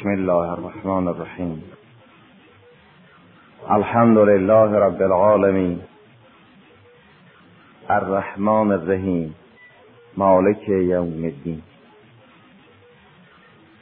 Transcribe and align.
بسم 0.00 0.08
الله 0.08 0.50
الرحمن 0.50 1.08
الرحیم. 1.08 1.62
الحمد 3.68 4.18
لله 4.18 4.78
رب 4.78 5.02
العالمین. 5.02 5.80
الرحمن 7.88 8.72
الرحیم. 8.72 9.34
مالک 10.16 10.68
یوم 10.68 11.24
الدین. 11.24 11.62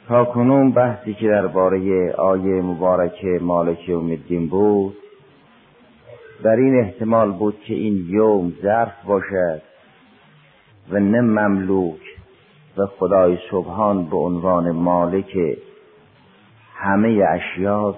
تا 0.07 0.25
کنون 0.25 0.71
بحثی 0.71 1.13
که 1.13 1.27
درباره 1.27 2.11
آیه 2.11 2.61
مبارک 2.61 3.25
مالک 3.41 3.89
یوم 3.89 4.09
الدین 4.09 4.47
بود 4.47 4.97
در 6.43 6.55
این 6.55 6.79
احتمال 6.79 7.31
بود 7.31 7.59
که 7.59 7.73
این 7.73 8.05
یوم 8.09 8.53
ظرف 8.61 9.03
باشد 9.05 9.61
و 10.91 10.99
نه 10.99 11.21
مملوک 11.21 12.01
و 12.77 12.85
خدای 12.85 13.37
سبحان 13.51 14.05
به 14.05 14.17
عنوان 14.17 14.71
مالک 14.71 15.37
همه 16.81 17.23
اشیا 17.29 17.95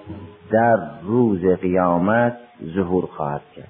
در 0.50 0.76
روز 1.02 1.44
قیامت 1.44 2.36
ظهور 2.74 3.06
خواهد 3.06 3.42
کرد. 3.56 3.68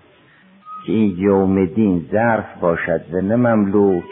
که 0.87 0.93
این 0.93 1.15
یوم 1.19 1.65
دین 1.65 2.09
ظرف 2.12 2.61
باشد 2.61 3.01
و 3.12 3.21
نه 3.21 3.37
مملوک 3.37 4.05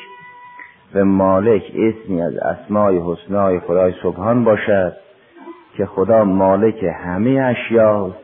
و 0.95 1.05
مالک 1.05 1.63
اسمی 1.75 2.23
از 2.23 2.37
اسمای 2.37 3.01
حسنای 3.07 3.61
خدای 3.61 3.93
سبحان 4.03 4.45
باشد 4.45 4.93
که 5.77 5.87
خدا 5.87 6.25
مالک 6.25 6.85
همه 7.05 7.31
اشیاست 7.31 8.19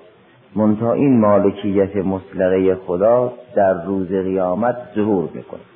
منتها 0.56 0.92
این 0.92 1.20
مالکیت 1.20 1.96
مطلقه 1.96 2.74
خدا 2.74 3.32
در 3.56 3.84
روز 3.84 4.08
قیامت 4.08 4.76
ظهور 4.94 5.28
می‌کنه 5.34 5.75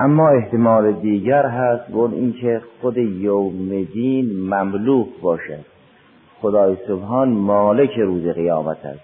اما 0.00 0.28
احتمال 0.28 0.92
دیگر 0.92 1.46
هست 1.46 1.90
اون 1.90 2.12
اینکه 2.12 2.60
خود 2.80 2.98
یوم 2.98 3.82
دین 3.82 4.48
مملوک 4.54 5.06
باشد. 5.22 5.64
خدای 6.40 6.76
سبحان 6.88 7.28
مالک 7.28 7.90
روز 7.98 8.26
قیامت 8.26 8.86
است 8.86 9.00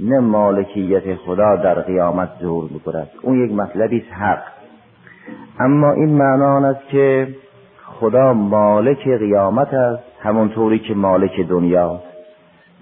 نه 0.00 0.20
مالکیت 0.20 1.14
خدا 1.14 1.56
در 1.56 1.74
قیامت 1.80 2.28
ظهور 2.40 2.70
می‌کند. 2.70 3.08
اون 3.22 3.44
یک 3.44 3.52
مطلبی 3.52 3.98
است 3.98 4.12
حق. 4.12 4.42
اما 5.60 5.92
این 5.92 6.08
معنا 6.08 6.68
است 6.68 6.88
که 6.88 7.28
خدا 7.84 8.32
مالک 8.32 9.08
قیامت 9.08 9.74
است 9.74 10.02
همونطوری 10.20 10.78
که 10.78 10.94
مالک 10.94 11.40
دنیا 11.40 12.00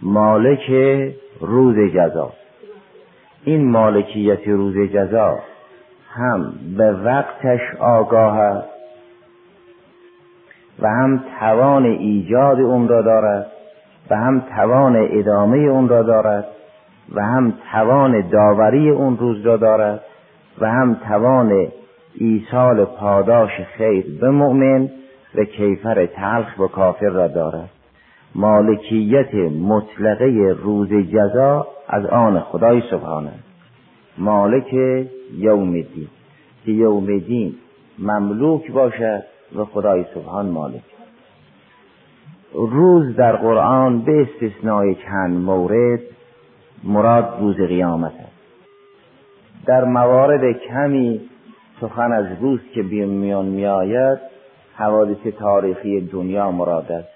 مالک 0.03 0.71
روز 1.41 1.77
جزا. 1.95 2.33
این 3.45 3.71
مالکیت 3.71 4.49
روز 4.49 4.77
جزا 4.93 5.39
هم 6.11 6.53
به 6.77 6.93
وقتش 6.93 7.61
آگاه 7.81 8.39
است 8.39 8.69
و 10.83 10.89
هم 10.89 11.25
توان 11.41 11.85
ایجاد 11.85 12.61
اون 12.61 12.89
را 12.89 13.03
دارد 13.03 13.47
و 14.11 14.17
هم 14.17 14.43
توان 14.57 15.09
ادامه 15.11 15.59
اون 15.59 15.89
را 15.89 16.03
دارد 16.03 16.47
و 17.15 17.23
هم 17.23 17.53
توان 17.73 18.29
داوری 18.29 18.91
اون 18.91 19.19
روز 19.19 19.47
را 19.47 19.57
دارد 19.57 20.01
و 20.61 20.71
هم 20.71 20.95
توان 21.09 21.69
ایصال 22.15 22.85
پاداش 22.85 23.51
خیر 23.79 24.07
به 24.21 24.31
مؤمن 24.31 24.89
و 25.35 25.45
کیفر 25.45 26.07
تلخ 26.07 26.59
و 26.59 26.67
کافر 26.67 27.09
را 27.09 27.29
دارد. 27.29 27.71
مالکیت 28.35 29.35
مطلقه 29.69 30.57
روز 30.63 30.89
جزا 30.93 31.67
از 31.89 32.07
آن 32.07 32.41
خدای 32.41 32.83
سبحانه 32.91 33.33
مالک 34.19 34.75
یوم 35.39 35.73
دین 35.73 36.09
که 36.65 36.73
یوم 36.73 37.19
دین 37.19 37.55
مملوک 37.99 38.73
باشد 38.73 39.23
و 39.57 39.65
خدای 39.65 40.05
سبحان 40.15 40.47
مالک. 40.47 40.83
روز 42.55 43.17
در 43.17 43.37
قرآن 43.37 44.03
به 44.03 44.13
استثنای 44.23 44.95
چند 44.95 45.45
مورد 45.45 46.01
مراد 46.85 47.37
روز 47.41 47.57
قیامت 47.57 48.13
است. 48.13 48.41
در 49.67 49.85
موارد 49.85 50.53
کمی 50.53 51.21
سخن 51.81 52.13
از 52.13 52.27
روز 52.41 52.61
که 52.75 52.83
میان 52.83 53.47
میآید 53.47 54.19
حوادث 54.75 55.27
تاریخی 55.39 56.01
دنیا 56.01 56.51
مراد 56.51 56.93
است. 56.93 57.09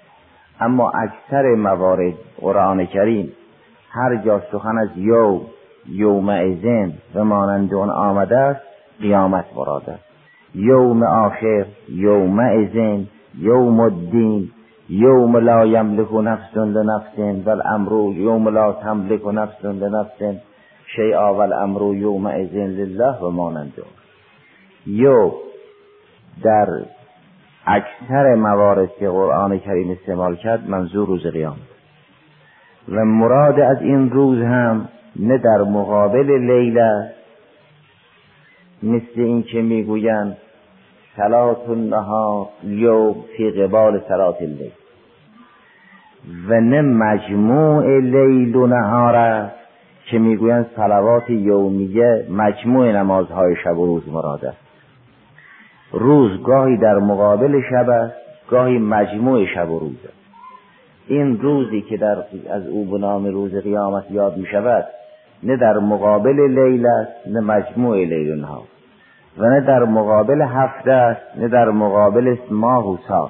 اما 0.61 0.91
اکثر 0.91 1.55
موارد 1.55 2.15
قرآن 2.41 2.87
کریم 2.87 3.33
هر 3.91 4.17
جا 4.17 4.43
سخن 4.53 4.79
از 4.79 4.89
یوم 4.97 5.41
یوم 5.89 6.29
ازن 6.29 6.93
و 7.15 7.25
مانند 7.25 7.75
اون 7.75 7.91
آمده 7.91 8.39
است 8.39 8.61
قیامت 9.01 9.45
مراد 9.57 9.91
است. 9.91 10.05
یوم 10.55 11.03
آخر 11.03 11.67
یوم 11.89 12.39
ازن 12.39 13.07
یوم 13.39 13.81
الدین 13.81 14.51
یوم 14.89 15.37
لا 15.37 15.67
یملک 15.67 16.13
نفس 16.13 16.57
لنفس 16.57 17.47
والامر 17.47 18.13
یوم 18.17 18.49
لا 18.49 18.73
تملک 18.73 19.27
نفس 19.27 19.65
لنفس 19.65 20.41
شیئا 20.97 21.35
والامر 21.35 21.95
یوم 21.95 22.27
ازن 22.27 22.67
لله 22.67 23.19
و 23.19 23.31
مانند 23.31 23.73
یو 24.87 25.33
در 26.45 26.67
اکثر 27.67 28.35
موارد 28.35 28.91
که 28.99 29.09
قرآن 29.09 29.59
کریم 29.59 29.91
استعمال 29.91 30.37
کرد 30.37 30.71
منظور 30.71 31.07
روز 31.09 31.27
قیامت. 31.27 31.57
و 32.89 33.05
مراد 33.05 33.61
از 33.61 33.83
این 33.83 34.11
روز 34.11 34.43
هم 34.43 34.89
نه 35.17 35.39
در 35.39 35.59
مقابل 35.59 36.39
لیله 36.53 37.11
مثل 38.83 39.21
این 39.21 39.43
که 39.43 39.63
می‌گویند 39.63 40.37
سلات 41.17 41.69
النهار 41.69 42.49
یوم 42.65 43.15
فی 43.37 43.51
قبال 43.51 44.01
سلات 44.09 44.43
اللیل. 44.43 44.71
و 46.49 46.61
نه 46.61 46.83
مجموع 46.83 48.01
لیل 48.01 48.57
و 48.57 48.67
نهار 48.67 49.17
است 49.17 49.57
که 50.11 50.19
می‌گویند 50.19 50.67
صلوات 50.77 51.31
یومیه 51.31 52.27
مجموع 52.31 52.93
نمازهای 52.93 53.57
شب 53.65 53.79
و 53.79 53.87
روز 53.87 54.09
مراد 54.09 54.45
است. 54.45 54.65
روز 55.93 56.43
گاهی 56.43 56.77
در 56.77 56.95
مقابل 56.95 57.61
شب 57.71 57.91
است 57.91 58.17
گاهی 58.51 58.79
مجموع 58.79 59.47
شب 59.55 59.71
و 59.71 59.79
روز 59.79 60.05
است. 60.05 60.25
این 61.07 61.41
روزی 61.41 61.83
که 61.83 61.97
در 61.97 62.25
از 62.51 62.67
او 62.67 62.85
به 62.85 62.99
نام 62.99 63.27
روز 63.27 63.55
قیامت 63.55 64.11
یاد 64.11 64.37
می 64.37 64.47
شود 64.47 64.87
نه 65.45 65.57
در 65.57 65.79
مقابل 65.79 66.61
لیل 66.61 66.87
است 66.87 67.29
نه 67.29 67.41
مجموع 67.41 67.97
لیل 67.97 68.41
نهار 68.41 68.63
و 69.39 69.45
نه 69.45 69.61
در 69.61 69.85
مقابل 69.85 70.43
هفته 70.43 70.93
است 70.93 71.39
نه 71.39 71.49
در 71.49 71.71
مقابل 71.71 72.37
ماه 72.51 72.93
و 72.93 72.97
سال. 73.09 73.29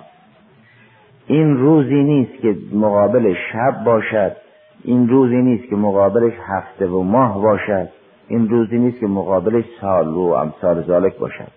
این 1.27 1.57
روزی 1.57 2.03
نیست 2.03 2.43
که 2.43 2.57
مقابل 2.73 3.35
شب 3.53 3.85
باشد 3.85 4.37
این 4.85 5.09
روزی 5.09 5.37
نیست 5.37 5.71
که 5.71 5.77
مقابلش 5.77 6.33
هفته 6.47 6.87
و 6.87 7.03
ماه 7.03 7.43
باشد 7.43 7.89
این 8.29 8.49
روزی 8.49 8.79
نیست 8.79 9.01
که 9.01 9.07
مقابلش 9.07 9.65
سال 9.81 10.09
و 10.09 10.21
امثال 10.21 10.83
ذالک 10.83 11.19
باشد. 11.19 11.49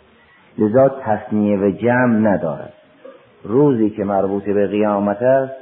لذا 0.58 0.90
تصنیه 0.90 1.58
و 1.58 1.70
جمع 1.70 2.30
ندارد. 2.30 2.74
روزی 3.44 3.90
که 3.90 4.04
مربوط 4.04 4.44
به 4.44 4.68
قیامت 4.68 5.22
است 5.22 5.54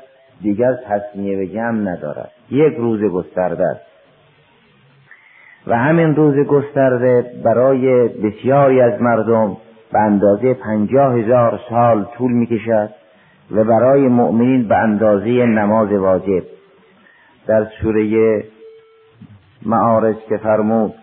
دیگر 0.41 0.73
تصنیه 0.73 1.39
و 1.39 1.45
جمع 1.45 1.91
ندارد. 1.91 2.31
یک 2.51 2.73
روز 2.73 3.01
گسترده 3.01 3.63
است. 3.63 3.84
و 5.67 5.77
همین 5.77 6.15
روز 6.15 6.47
گسترده 6.47 7.31
برای 7.43 8.07
بسیاری 8.07 8.81
از 8.81 9.01
مردم 9.01 9.57
به 9.91 9.99
اندازه 9.99 10.53
پنجاه 10.53 11.19
هزار 11.19 11.59
سال 11.69 12.05
طول 12.17 12.31
می 12.31 12.47
کشد 12.47 12.89
و 13.51 13.63
برای 13.63 14.07
مؤمنین 14.07 14.67
به 14.67 14.75
اندازه 14.75 15.45
نماز 15.45 15.91
واجب. 15.91 16.43
در 17.47 17.67
سوره 17.81 18.43
معارج 19.65 20.15
که 20.29 20.37
فرمود 20.37 20.93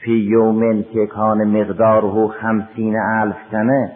فی 0.00 0.12
یومن 0.12 0.84
که 0.92 1.06
کان 1.06 1.44
مقداره 1.44 2.28
خمسین 2.28 2.96
الف 2.96 3.36
سنه 3.50 3.92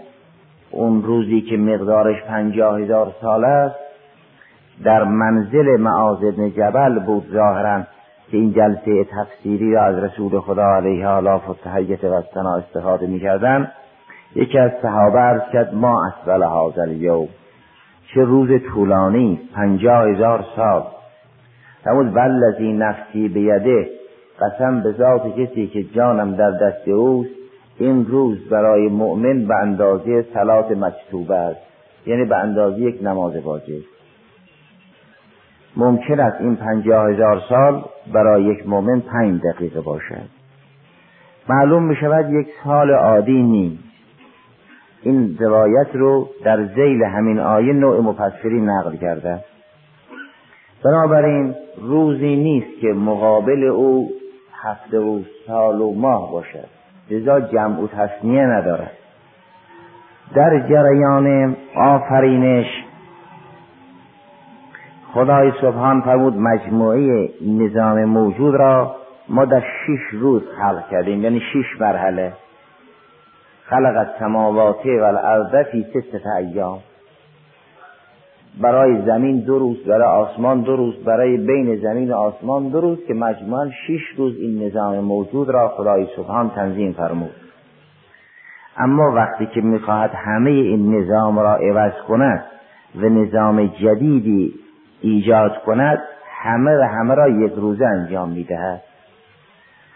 اون 0.71 1.03
روزی 1.03 1.41
که 1.41 1.57
مقدارش 1.57 2.23
پنجاه 2.23 2.81
هزار 2.81 3.15
سال 3.21 3.45
است 3.45 3.77
در 4.85 5.05
منزل 5.05 5.81
معاذ 5.81 6.19
جبل 6.57 6.99
بود 6.99 7.27
ظاهرا. 7.33 7.83
که 8.31 8.37
این 8.37 8.53
جلسه 8.53 9.05
تفسیری 9.05 9.73
را 9.73 9.83
از 9.83 9.99
رسول 9.99 10.41
خدا 10.41 10.65
علیه 10.65 11.07
آلاف 11.09 11.49
و 11.49 11.55
تحیت 11.55 12.05
و 12.05 12.23
سنا 12.35 12.57
استفاده 12.57 13.07
می‌کردن. 13.07 13.71
یکی 14.37 14.59
از 14.59 14.71
صحابه 14.83 15.19
عرض 15.19 15.43
کرد 15.53 15.75
ما 15.75 16.07
اسفل 16.07 16.43
هذا 16.43 16.83
الیوم 16.83 17.29
چه 18.15 18.21
روز 18.21 18.49
طولانی 18.75 19.41
پنجاه 19.55 20.09
هزار 20.09 20.45
سال. 20.57 20.83
فرمود 21.85 22.17
والذی 22.17 22.73
نفسی 22.73 23.29
بیده 23.29 23.91
قسم 24.41 24.83
به 24.83 24.93
ذات 24.93 25.37
کسی 25.39 25.67
که 25.67 25.83
جانم 25.83 26.37
در 26.37 26.51
دست 26.51 26.89
اوست 26.89 27.31
این 27.79 28.07
روز 28.07 28.49
برای 28.49 28.89
مؤمن 28.89 29.47
به 29.47 29.55
اندازه 29.55 30.25
سلات 30.35 30.71
مکتوبه 30.71 31.37
است. 31.37 31.61
یعنی 32.07 32.25
به 32.25 32.37
اندازه 32.37 32.81
یک 32.81 32.99
نماز 33.03 33.37
واجب. 33.37 33.94
ممکن 35.77 36.21
است 36.21 36.41
این 36.41 36.57
پنجاه 36.57 37.11
هزار 37.11 37.43
سال 37.49 37.85
برای 38.13 38.45
یک 38.45 38.69
مؤمن 38.69 39.01
پنج 39.01 39.41
دقیقه 39.43 39.81
باشد. 39.81 40.29
معلوم 41.49 41.83
می 41.83 41.97
شود 41.97 42.31
یک 42.31 42.49
سال 42.65 42.91
عادی 42.91 43.43
نیست. 43.43 43.83
این 45.03 45.37
روایت 45.41 45.87
رو 45.95 46.29
در 46.45 46.65
زیل 46.65 47.03
همین 47.03 47.39
آیه 47.39 47.73
نوع 47.73 48.01
مفسری 48.01 48.61
نقل 48.61 48.97
کرده. 48.97 49.45
بنابراین 50.85 51.55
روزی 51.81 52.37
نیست 52.37 52.81
که 52.81 52.89
مقابل 52.89 53.65
او 53.65 54.11
هفته 54.63 54.99
و 54.99 55.21
سال 55.47 55.81
و 55.81 55.95
ماه 55.95 56.33
باشد. 56.33 56.69
لذا 57.11 57.41
جمع 57.41 57.81
و 57.81 57.87
تصنیه 57.87 58.43
ندارد. 58.43 58.91
در 60.35 60.69
جریان 60.69 61.57
آفرینش 61.77 62.67
خدای 65.15 65.53
سبحان 65.61 66.01
فرمود 66.01 66.37
مجموعه 66.37 67.29
نظام 67.47 68.05
موجود 68.05 68.55
را 68.55 68.97
ما 69.29 69.45
در 69.45 69.61
شش 69.61 70.01
روز 70.13 70.43
خلق 70.59 70.89
کردیم 70.91 71.23
یعنی 71.23 71.41
شش 71.41 71.81
مرحله. 71.81 72.33
خلق 73.65 73.97
از 73.97 74.07
سماوات 74.19 74.87
و 74.87 75.05
الارض 75.05 75.67
فی 75.71 75.83
ست 75.83 76.27
ایام. 76.39 76.79
برای 78.61 79.03
زمین 79.07 79.41
دو 79.41 79.59
روز 79.59 79.85
برای 79.85 80.09
آسمان 80.09 80.61
دو 80.61 80.77
روز 80.77 81.05
برای 81.05 81.37
بین 81.37 81.77
زمین 81.77 82.13
و 82.13 82.17
آسمان 82.17 82.69
دو 82.69 82.81
روز 82.81 82.99
که 83.09 83.15
مجموعا 83.15 83.71
شش 83.87 84.03
روز 84.17 84.37
این 84.37 84.67
نظام 84.67 84.99
موجود 84.99 85.51
را 85.51 85.69
خدای 85.69 86.07
سبحان 86.17 86.51
تنظیم 86.51 86.93
فرمود. 86.93 87.35
اما 88.77 89.13
وقتی 89.15 89.47
که 89.47 89.61
می‌خواهد 89.61 90.11
همه 90.15 90.51
این 90.51 90.95
نظام 90.95 91.39
را 91.39 91.57
عوض 91.57 91.93
کند 92.09 92.45
و 92.97 93.01
نظام 93.01 93.67
جدیدی 93.67 94.64
ایجاد 95.05 95.63
کند 95.67 95.99
همه 96.43 96.79
و 96.79 96.83
همه 96.83 97.15
را 97.15 97.29
یک 97.29 97.53
روزه 97.57 97.87
انجام 97.87 98.29
می‌دهد. 98.29 98.83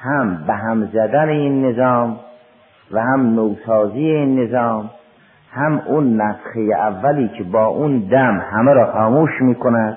هم 0.01 0.45
به 0.47 0.55
هم 0.55 0.87
زدن 0.93 1.29
این 1.29 1.67
نظام 1.67 2.21
و 2.93 3.01
هم 3.01 3.35
نوسازی 3.35 3.99
این 3.99 4.41
نظام 4.41 4.91
هم 5.53 5.83
اون 5.87 6.17
نفخه 6.17 6.61
اولی 6.61 7.29
که 7.29 7.45
با 7.45 7.67
اون 7.67 7.99
دم 7.99 8.43
همه 8.53 8.73
را 8.73 8.93
خاموش 8.93 9.31
می 9.41 9.55
کند 9.55 9.97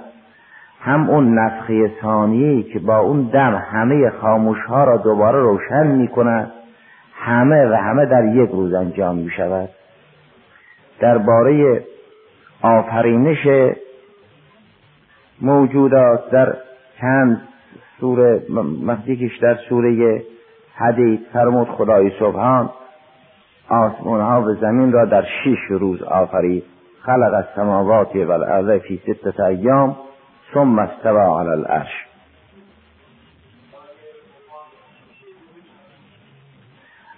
هم 0.82 1.10
اون 1.10 1.40
نفخه 1.40 1.92
ثانیه 2.02 2.64
که 2.64 2.80
با 2.80 3.00
اون 3.00 3.22
دم 3.22 3.64
همه 3.72 4.10
خاموش 4.10 4.60
ها 4.68 4.84
را 4.84 4.98
دوباره 4.98 5.40
روشن 5.40 5.88
می 5.88 6.08
کند 6.08 6.52
همه 7.16 7.66
و 7.66 7.74
همه 7.74 8.06
در 8.06 8.26
یک 8.26 8.50
روز 8.50 8.74
انجام 8.74 9.16
می 9.16 9.30
شود 9.30 9.70
درباره 11.00 11.84
آفرینش 12.62 13.48
موجودات 15.42 16.30
در 16.30 16.56
چند 17.02 17.42
سوره 18.00 18.44
مخدیکش 18.84 19.38
در 19.38 19.56
سوره 19.70 20.24
حدید 20.76 21.28
فرمود 21.34 21.68
خدای 21.68 22.12
سبحان 22.20 22.70
آسمان 23.70 24.22
ها 24.22 24.42
و 24.42 24.54
زمین 24.54 24.92
را 24.92 25.06
در 25.06 25.22
شش 25.22 25.60
روز 25.70 26.04
آفرید. 26.04 26.64
خلق 27.02 27.34
السماوات 27.34 28.16
والارض 28.16 28.82
فی 28.82 29.02
ستت 29.04 29.40
ایام 29.40 29.96
ثم 30.54 30.80
استوى 30.80 31.40
علی 31.40 31.50
العرش. 31.50 32.08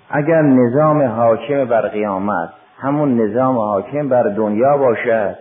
اگر 0.09 0.41
نظام 0.41 1.01
حاکم 1.01 1.65
بر 1.65 1.87
قیامت 1.87 2.49
همون 2.77 3.21
نظام 3.21 3.57
حاکم 3.57 4.09
بر 4.09 4.23
دنیا 4.23 4.77
باشد 4.77 5.35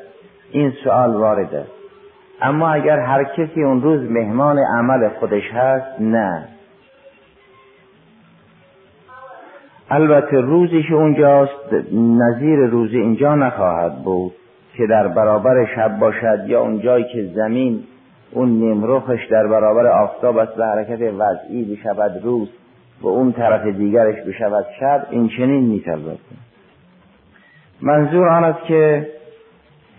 این 0.50 0.72
سوال 0.84 1.14
وارده. 1.14 1.66
اما 2.42 2.70
اگر 2.70 2.98
هر 2.98 3.24
کسی 3.24 3.62
اون 3.62 3.82
روز 3.82 4.10
مهمان 4.10 4.58
عمل 4.58 5.08
خودش 5.08 5.52
هست 5.52 6.00
نه. 6.00 6.48
البته 9.90 10.40
روزی 10.40 10.82
که 10.82 10.94
اونجاست 10.94 11.72
نظیر 11.92 12.58
روز 12.58 12.90
اینجا 12.92 13.34
نخواهد 13.34 14.04
بود 14.04 14.32
که 14.76 14.86
در 14.86 15.08
برابر 15.08 15.66
شب 15.76 15.98
باشد 15.98 16.44
یا 16.46 16.60
اونجایی 16.60 17.04
که 17.04 17.30
زمین 17.34 17.84
اون 18.30 18.48
نیمروخش 18.48 19.26
در 19.30 19.46
برابر 19.46 19.86
آفتاب 19.86 20.38
است 20.38 20.54
به 20.54 20.66
حرکت 20.66 21.00
وضعی 21.00 21.76
بشود 21.76 22.20
روز 22.22 22.48
و 23.02 23.08
اون 23.08 23.32
طرف 23.32 23.66
دیگرش 23.66 24.16
بشود 24.26 24.66
شب 24.80 25.06
این 25.10 25.28
چنین 25.28 25.68
نیست 25.68 25.88
منظور 27.80 28.28
آن 28.28 28.44
است 28.44 28.64
که 28.64 29.08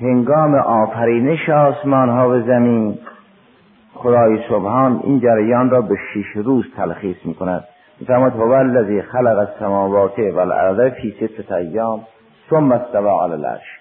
هنگام 0.03 0.55
آفرینش 0.55 1.49
آسمان 1.49 2.09
ها 2.09 2.29
و 2.29 2.39
زمین 2.39 2.97
خدای 3.93 4.39
سبحان 4.49 4.99
این 5.03 5.19
جریان 5.19 5.69
را 5.69 5.81
به 5.81 5.95
شش 5.95 6.35
روز 6.35 6.65
تلخیص 6.77 7.15
می 7.25 7.33
کند 7.33 7.63
میفرماد 7.99 8.31
هو 8.33 8.51
الذی 8.51 9.01
خلق 9.01 9.37
السماوات 9.37 10.19
والارض 10.19 10.91
فی 10.91 11.11
ست 11.11 11.51
ایام 11.51 11.99
ثم 12.49 12.71
استوى 12.71 13.09
علی 13.23 13.33
العرش. 13.33 13.79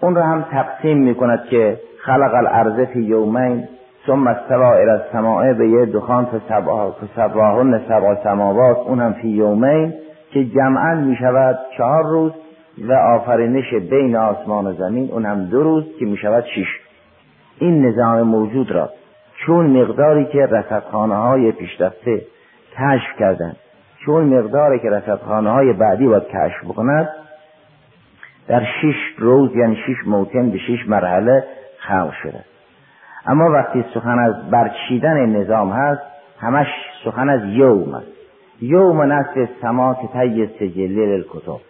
اون 0.00 0.14
را 0.14 0.22
هم 0.22 0.44
تقسیم 0.50 0.98
می 0.98 1.14
کند 1.14 1.44
که 1.50 1.80
خلق 2.04 2.34
الارض 2.34 2.80
فی 2.80 3.00
یومین 3.00 3.68
ثم 4.06 4.26
استوى 4.26 4.64
الى 4.64 4.90
السماء 4.90 5.52
به 5.52 5.68
یه 5.68 5.86
دخان 5.86 6.24
فسباهن 6.24 7.80
سبع 7.88 8.14
سماوات 8.24 8.78
اون 8.78 9.00
هم 9.00 9.12
فی 9.12 9.28
یومین 9.28 9.94
که 10.30 10.44
جمعا 10.44 10.94
می 10.94 11.16
شود 11.16 11.58
چهار 11.76 12.02
روز. 12.02 12.32
و 12.80 12.92
آفرینش 12.92 13.74
بین 13.74 14.16
آسمان 14.16 14.66
و 14.66 14.72
زمین 14.72 15.10
اون 15.10 15.26
هم 15.26 15.44
دو 15.44 15.62
روز 15.62 15.84
که 15.98 16.04
می 16.04 16.16
شود 16.16 16.44
شش 16.44 16.80
این 17.58 17.86
نظام 17.86 18.22
موجود 18.22 18.70
را 18.70 18.90
چون 19.46 19.66
مقداری 19.66 20.24
که 20.24 20.46
رصدخانه 20.46 21.14
های 21.14 21.52
پیشرفته 21.52 22.22
کشف 22.72 23.18
کردند 23.18 23.56
چون 24.04 24.24
مقداری 24.24 24.78
که 24.78 24.90
رصدخانه 24.90 25.50
های 25.50 25.72
بعدی 25.72 26.06
باید 26.06 26.28
کشف 26.28 26.64
بکند 26.64 27.08
در 28.48 28.64
شش 28.64 28.96
روز 29.18 29.56
یعنی 29.56 29.76
شش 29.76 30.06
موتن 30.06 30.50
به 30.50 30.58
شش 30.58 30.88
مرحله 30.88 31.44
خلق 31.78 32.12
شده. 32.22 32.44
اما 33.26 33.50
وقتی 33.50 33.84
سخن 33.94 34.18
از 34.18 34.50
برچیدن 34.50 35.26
نظام 35.26 35.70
هست 35.70 36.02
همش 36.38 36.66
سخن 37.04 37.28
از 37.28 37.40
یوم 37.44 37.94
است 37.94 38.06
یوم 38.62 39.02
نصف 39.02 39.48
سما 39.62 39.94
که 39.94 40.08
طی 40.08 40.46
سجله 40.46 41.24
کتب 41.30 41.69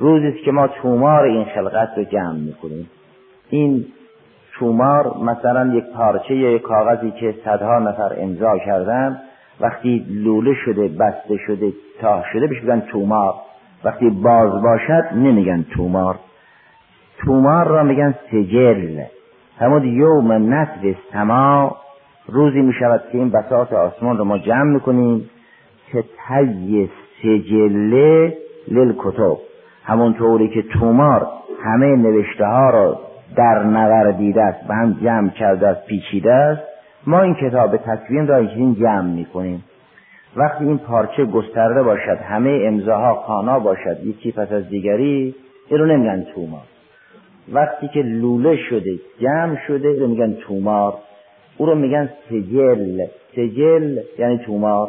روزی 0.00 0.32
که 0.32 0.52
ما 0.52 0.66
تومار 0.66 1.24
این 1.24 1.44
خلقت 1.44 1.88
رو 1.96 2.04
جمع 2.04 2.32
می‌کنیم. 2.32 2.90
این 3.50 3.84
تومار 4.58 5.16
مثلا 5.22 5.74
یک 5.74 5.84
پارچه 5.96 6.34
یک 6.34 6.62
کاغذی 6.62 7.10
که 7.10 7.34
صدها 7.44 7.78
نفر 7.78 8.16
امضا 8.18 8.58
کردن 8.58 9.20
وقتی 9.60 10.06
لوله 10.10 10.54
شده 10.54 10.88
بسته 10.88 11.36
شده 11.46 11.72
تاه 12.00 12.24
شده 12.32 12.46
بهش 12.46 12.62
میگن 12.62 12.80
تومار. 12.80 13.34
وقتی 13.84 14.10
باز 14.10 14.62
باشد 14.62 15.04
نمیگن 15.14 15.64
تومار. 15.76 16.18
تومار 17.18 17.68
را 17.68 17.82
میگن 17.82 18.14
سجل. 18.30 19.02
همون 19.58 19.84
یوم 19.84 20.54
نصف 20.54 20.96
سما 21.12 21.76
روزی 22.28 22.60
می‌شود 22.60 23.02
که 23.12 23.18
این 23.18 23.30
بساط 23.30 23.72
آسمان 23.72 24.18
رو 24.18 24.24
ما 24.24 24.38
جمع 24.38 24.72
می‌کنیم 24.72 25.30
که 25.92 26.04
تی 26.28 26.90
سجله 27.22 28.36
للکتب. 28.68 29.49
همونطوری 29.90 30.48
که 30.48 30.62
تومار 30.62 31.26
همه 31.62 31.86
نوشته 31.86 32.44
ها 32.44 32.70
را 32.70 33.00
در 33.36 33.62
نوردیده 33.62 34.42
است 34.42 34.68
به 34.68 34.74
هم 34.74 34.96
جمع 35.02 35.30
کرده 35.30 35.68
است 35.68 35.86
پیچیده 35.86 36.32
است 36.32 36.62
ما 37.06 37.22
این 37.22 37.34
کتاب 37.34 37.76
تصویر 37.76 38.22
را 38.22 38.36
این 38.36 38.74
جمع 38.74 39.10
می‌کنیم. 39.10 39.64
وقتی 40.36 40.64
این 40.64 40.78
پارچه 40.78 41.24
گسترده 41.24 41.82
باشد 41.82 42.18
همه 42.28 42.60
امضاها 42.64 43.14
خانا 43.14 43.58
باشد 43.58 43.96
یکی 44.04 44.32
پس 44.32 44.52
از 44.52 44.68
دیگری 44.68 45.34
این 45.68 45.80
رو 45.80 45.86
نمیگن 45.86 46.26
تومار. 46.34 46.62
وقتی 47.52 47.88
که 47.88 48.02
لوله 48.02 48.56
شده 48.56 48.98
جمع 49.20 49.56
شده 49.66 49.98
رو 49.98 50.06
میگن 50.06 50.32
تومار. 50.32 50.94
او 51.56 51.66
رو 51.66 51.74
میگن 51.74 52.10
سجل. 52.28 53.06
سجل 53.32 53.98
یعنی 54.18 54.38
تومار. 54.38 54.88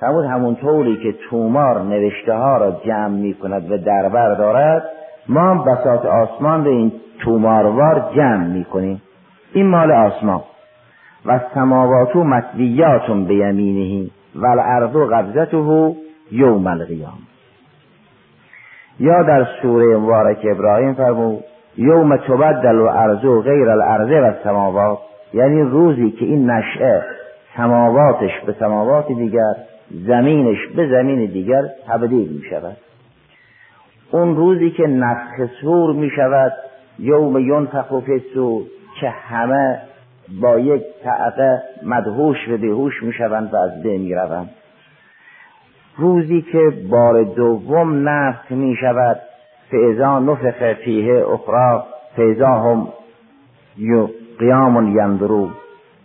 همون 0.00 0.24
همونطوری 0.24 0.96
که 0.96 1.14
تومار 1.30 1.82
نوشته 1.82 2.34
ها 2.34 2.56
را 2.56 2.70
جمع 2.70 3.08
می 3.08 3.34
کند 3.34 3.72
و 3.72 3.78
دربر 3.78 4.34
دارد 4.34 4.82
ما 5.28 5.40
هم 5.40 5.64
بساط 5.64 6.06
آسمان 6.06 6.64
به 6.64 6.70
این 6.70 6.92
توماروار 7.24 8.10
جمع 8.16 8.46
می 8.46 8.64
کنیم 8.64 9.02
این 9.52 9.66
مال 9.66 9.92
آسمان. 9.92 10.42
و 11.26 11.40
سماوات 11.54 12.16
مطویات 12.16 13.06
به 13.28 13.34
یمینه 13.34 14.10
و 14.34 14.46
الارض 14.46 14.96
قبضته 14.96 15.94
یوم 16.32 16.66
القیام 16.66 17.18
یا 19.00 19.22
در 19.22 19.46
سوره 19.62 19.96
مبارک 19.96 20.38
ابراهیم 20.44 20.94
فرمود 20.94 21.44
یوم 21.76 22.16
تبدل 22.16 22.78
و 22.78 22.86
ارض 22.86 23.42
غیر 23.44 23.70
الارض 23.70 24.10
و 24.10 24.44
سماوات 24.44 24.98
یعنی 25.34 25.62
روزی 25.62 26.10
که 26.10 26.24
این 26.24 26.50
نشعه 26.50 27.02
سماواتش 27.56 28.40
به 28.46 28.54
سماوات 28.60 29.06
دیگر 29.08 29.54
زمینش 29.90 30.58
به 30.76 30.88
زمین 30.88 31.26
دیگر 31.26 31.62
تبدیل 31.88 32.28
می 32.28 32.42
شود. 32.50 32.76
اون 34.10 34.36
روزی 34.36 34.70
که 34.70 34.82
نفخ 34.82 35.52
سور 35.60 35.94
می 35.94 36.10
شود 36.16 36.52
یوم 36.98 37.38
ینفخ 37.38 38.00
فی 38.00 38.22
سور 38.34 38.62
که 39.00 39.10
همه 39.10 39.80
با 40.40 40.58
یک 40.58 40.82
تعقه 41.04 41.62
مدهوش 41.82 42.48
و 42.48 42.56
بیهوش 42.56 43.02
می 43.02 43.12
شوند 43.12 43.54
و 43.54 43.56
از 43.56 43.82
بین 43.82 44.00
می 44.00 44.14
روزی 45.96 46.42
که 46.42 46.72
بار 46.90 47.22
دوم 47.22 48.08
نفخ 48.08 48.52
می 48.52 48.76
شود 48.80 49.20
فعضا 49.70 50.18
نفخ 50.18 50.72
فیه 50.84 51.24
اخرى 51.28 51.82
فعضا 52.16 52.48
هم 52.48 52.88
قیام 54.38 54.98
ینظرو 54.98 55.50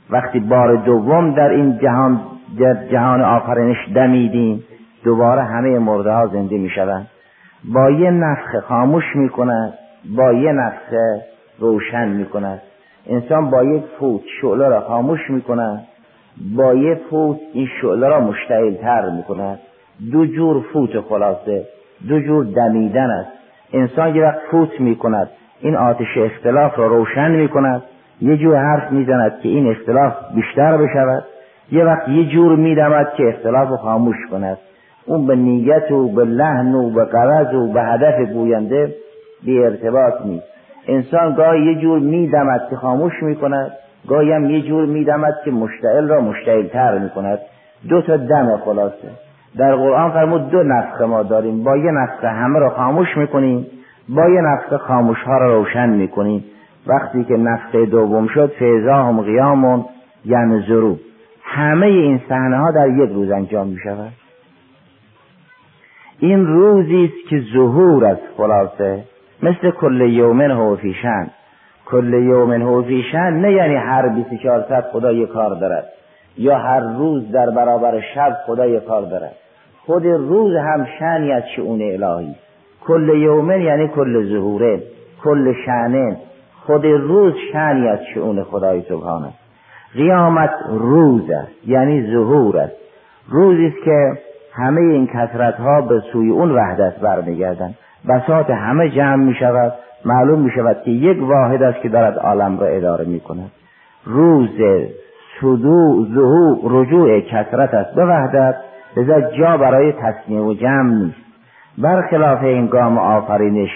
وقتی 0.10 0.40
بار 0.40 0.76
دوم 0.76 1.34
در 1.34 1.50
این 1.50 1.78
جهان 1.78 2.22
در 2.60 2.88
جهان 2.92 3.22
آفرینش 3.22 3.78
دمیدیم 3.96 4.64
دوباره 5.04 5.44
همه 5.44 5.80
مرده 5.80 6.12
ها 6.12 6.28
زنده 6.28 6.58
می 6.58 6.70
شوند 6.70 7.08
با 7.74 7.90
یه 7.90 8.12
نفخ 8.12 8.60
خاموش 8.68 9.16
می 9.16 9.30
کند 9.30 9.74
با 10.16 10.34
یه 10.34 10.52
نفخ 10.52 10.94
روشن 11.60 12.08
می 12.08 12.26
کند 12.26 12.62
انسان 13.08 13.50
با 13.50 13.64
یک 13.64 13.84
فوت 14.00 14.22
شعله 14.42 14.68
را 14.68 14.82
خاموش 14.82 15.30
می 15.30 15.42
کند 15.42 15.88
با 16.56 16.74
یه 16.74 16.96
فوت 17.10 17.38
این 17.54 17.68
شعله 17.82 18.08
را 18.08 18.20
مشتعل 18.22 18.76
تر 18.76 19.10
می 19.10 19.24
کند 19.24 19.60
دو 20.12 20.26
جور 20.26 20.62
فوت 20.74 21.00
خلاصه 21.00 21.66
دو 22.08 22.20
جور 22.20 22.46
دمیدن 22.46 23.10
است. 23.10 23.30
انسان 23.74 24.16
یه 24.16 24.24
وقت 24.24 24.40
فوت 24.52 24.80
می 24.80 24.96
کند 24.96 25.30
این 25.62 25.76
آتش 25.76 26.18
اختلاف 26.18 26.80
را 26.80 26.88
روشن 26.88 27.32
می 27.32 27.50
کند 27.50 27.84
یه 28.22 28.38
جور 28.38 28.58
حرف 28.58 28.92
می‌زند 28.92 29.40
که 29.44 29.50
این 29.50 29.72
اختلاف 29.72 30.14
بیشتر 30.36 30.78
بشود. 30.78 31.24
یه 31.72 31.86
وقت 31.86 32.10
یه 32.10 32.30
جور 32.30 32.56
میدمد 32.56 33.14
که 33.18 33.30
اختلاف 33.30 33.70
رو 33.70 33.78
خاموش 33.78 34.16
کند. 34.32 34.58
اون 35.06 35.28
به 35.28 35.36
نیت 35.36 35.92
و 35.92 36.08
به 36.08 36.24
لحن 36.24 36.76
و 36.76 36.90
به 36.90 37.06
قرض 37.06 37.54
و 37.54 37.74
به 37.74 37.84
هدف 37.84 38.30
گوینده 38.34 38.96
بی 39.44 39.64
ارتباط 39.64 40.14
نیست. 40.26 40.46
انسان 40.88 41.36
گاهی 41.36 41.66
یه 41.66 41.82
جور 41.82 42.00
میدمد 42.00 42.62
که 42.70 42.76
خاموش 42.76 43.24
می‌کند 43.24 43.72
گاهی 44.08 44.32
هم 44.32 44.50
یه 44.50 44.62
جور 44.62 44.86
میدمد 44.86 45.34
که 45.46 45.52
مشتعل 45.52 46.08
را 46.08 46.22
مشتعل 46.22 46.68
تر 46.68 46.98
می‌کند. 46.98 47.40
دو 47.90 48.02
تا 48.02 48.18
دم 48.18 48.58
خلاصه. 48.58 49.08
در 49.58 49.76
قرآن 49.76 50.12
فرمود 50.12 50.50
دو 50.50 50.64
نفخه 50.64 51.06
ما 51.06 51.24
داریم. 51.24 51.64
با 51.64 51.78
یه 51.78 51.92
نفخه 51.92 52.28
همه 52.28 52.60
را 52.60 52.70
خاموش 52.70 53.18
می‌کنیم 53.18 53.68
با 54.10 54.30
یه 54.30 54.42
نفخه 54.42 54.78
خاموش 54.78 55.24
ها 55.24 55.38
را 55.38 55.58
روشن 55.58 55.90
می‌کنیم. 55.90 56.44
وقتی 56.88 57.24
که 57.24 57.34
نفخه 57.34 57.86
دوم 57.86 58.28
شد 58.28 58.52
فیضا 58.60 58.94
هم 58.94 59.22
قیامون 59.22 59.86
ینظرو 60.26 60.98
همه 61.46 61.86
این 61.86 62.22
صحنه 62.30 62.58
ها 62.58 62.72
در 62.72 62.88
یک 62.88 63.10
روز 63.10 63.32
انجام 63.32 63.68
می 63.68 63.78
شود 63.84 64.12
این 66.20 66.46
روزی 66.46 67.06
است 67.06 67.30
که 67.30 67.44
ظهور 67.54 68.06
از 68.06 68.18
خلاصه 68.38 69.04
مثل 69.44 69.72
کل 69.72 70.02
یومن 70.02 70.52
هوفیشن 70.52 71.30
کل 71.86 72.14
یومن 72.14 72.62
هوفیشن 72.62 73.34
نه 73.34 73.52
یعنی 73.52 73.76
هر 73.76 74.08
24 74.08 74.66
ساعت 74.70 74.86
خدا 74.92 75.12
یک 75.12 75.30
کار 75.30 75.56
دارد 75.56 75.86
یا 76.38 76.58
هر 76.58 76.80
روز 76.80 77.32
در 77.32 77.50
برابر 77.50 78.02
شب 78.16 78.38
خدا 78.46 78.66
یک 78.66 78.84
کار 78.84 79.02
دارد. 79.02 79.36
خود 79.86 80.06
روز 80.06 80.56
هم 80.56 80.88
شنی 81.00 81.32
از 81.32 81.44
شعون 81.56 81.82
الهی. 81.82 82.36
کل 82.88 83.10
یومن 83.10 83.62
یعنی 83.62 83.88
کل 83.88 84.30
ظهوره 84.30 84.84
کل 85.24 85.54
شعنه 85.66 86.18
خود 86.66 86.86
روز 86.86 87.34
شعنی 87.52 87.88
از 87.88 88.00
شعون 88.14 88.44
خدای 88.44 88.82
سبحانه. 88.82 89.30
قیامت 89.96 90.52
روز 90.70 91.32
است 91.32 91.68
یعنی 91.68 92.12
ظهور 92.12 92.58
است. 92.58 92.76
روزی 93.30 93.66
است 93.66 93.86
که 93.86 94.18
همه 94.54 94.82
این 94.82 95.08
کسرت 95.08 95.56
ها 95.56 95.82
به 95.82 96.02
سوی 96.14 96.30
اون 96.30 96.52
وحدت 96.52 97.00
برمیگردند 97.00 97.76
بساط 98.10 98.50
همه 98.50 98.90
جمع 98.90 99.16
می 99.16 99.34
شود 99.34 99.74
معلوم 100.06 100.40
می 100.40 100.52
شود 100.52 100.78
که 100.86 100.92
یک 100.92 101.18
واحد 101.22 101.64
است 101.64 101.82
که 101.82 101.90
دارد 101.90 102.18
عالم 102.18 102.60
را 102.60 102.68
اداره 102.68 103.06
می 103.06 103.20
کند 103.20 103.52
روز 104.06 104.50
صدو 105.42 106.06
ظهور 106.16 106.58
رجوع 106.64 107.20
کسرت 107.20 107.74
است. 107.74 107.96
به 107.96 108.06
وحدت 108.06 108.56
لذا 108.98 109.22
جا 109.22 109.58
برای 109.58 109.92
تصمیه 109.92 110.40
و 110.40 110.54
جمع 110.54 110.94
نیست. 110.94 111.26
برخلاف 111.78 112.44
این 112.44 112.68
گام 112.68 112.98
آفرینش 112.98 113.70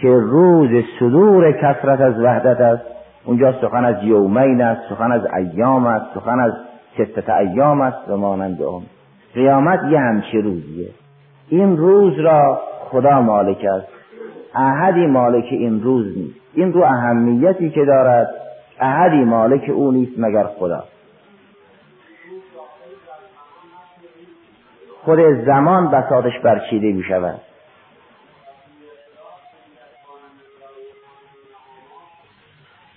که 0.00 0.08
روز 0.08 0.70
صدور 0.98 1.52
کسرت 1.52 2.00
از 2.00 2.20
وحدت 2.20 2.60
است 2.60 2.82
اونجا 3.24 3.52
سخن 3.60 3.84
از 3.84 4.04
یومین 4.04 4.62
است 4.62 4.80
سخن 4.88 5.12
از 5.12 5.26
ایام 5.36 5.86
است 5.86 6.14
سخن 6.14 6.40
از 6.40 6.52
ستت 6.94 7.30
ایام 7.30 7.80
است 7.80 8.08
و 8.08 8.16
مانند 8.16 8.62
اون. 8.62 8.82
قیامت 9.34 9.80
یه 9.90 9.98
همچی 9.98 10.38
روزیه. 10.38 10.88
این 11.48 11.76
روز 11.76 12.18
را 12.18 12.60
خدا 12.80 13.20
مالک 13.20 13.64
است. 13.64 13.88
احدی 14.54 15.06
مالک 15.06 15.44
این 15.50 15.82
روز 15.82 16.18
نیست. 16.18 16.40
این 16.54 16.72
رو 16.72 16.82
اهمیتی 16.82 17.70
که 17.70 17.84
دارد 17.84 18.30
احدی 18.80 19.24
مالک 19.24 19.70
او 19.74 19.92
نیست 19.92 20.12
مگر 20.18 20.44
خدا. 20.44 20.84
خود 25.04 25.18
زمان 25.46 25.90
بساطش 25.90 26.38
برچیده 26.42 26.92
می 26.92 27.02
شود 27.02 27.40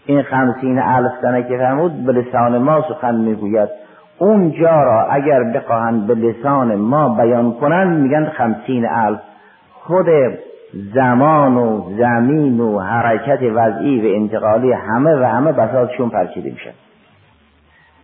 این 0.06 0.22
خمسین 0.22 0.80
الف 0.80 1.12
سنه 1.22 1.44
که 1.44 1.58
فرمود 1.58 2.06
به 2.06 2.12
لسان 2.12 2.58
ما 2.58 2.82
سخن 2.90 3.16
می‌گوید. 3.16 3.70
اون 4.18 4.52
جا 4.52 4.84
را 4.84 5.08
اگر 5.12 5.44
بخواهند 5.44 6.08
به 6.08 6.16
لسان 6.16 6.76
ما 6.76 7.10
بیان 7.10 7.54
کنند 7.54 8.00
میگن 8.00 8.26
خمسین 8.26 8.86
الف. 8.90 9.20
خود 9.74 10.06
زمان 10.94 11.58
و 11.58 11.96
زمین 11.98 12.60
و 12.60 12.80
حرکت 12.80 13.40
وضعی 13.56 14.02
و 14.02 14.16
انتقالی 14.16 14.72
همه 14.72 15.16
و 15.16 15.24
همه 15.24 15.52
بساطشون 15.52 16.10
پرچیده 16.10 16.52
میشن. 16.52 16.74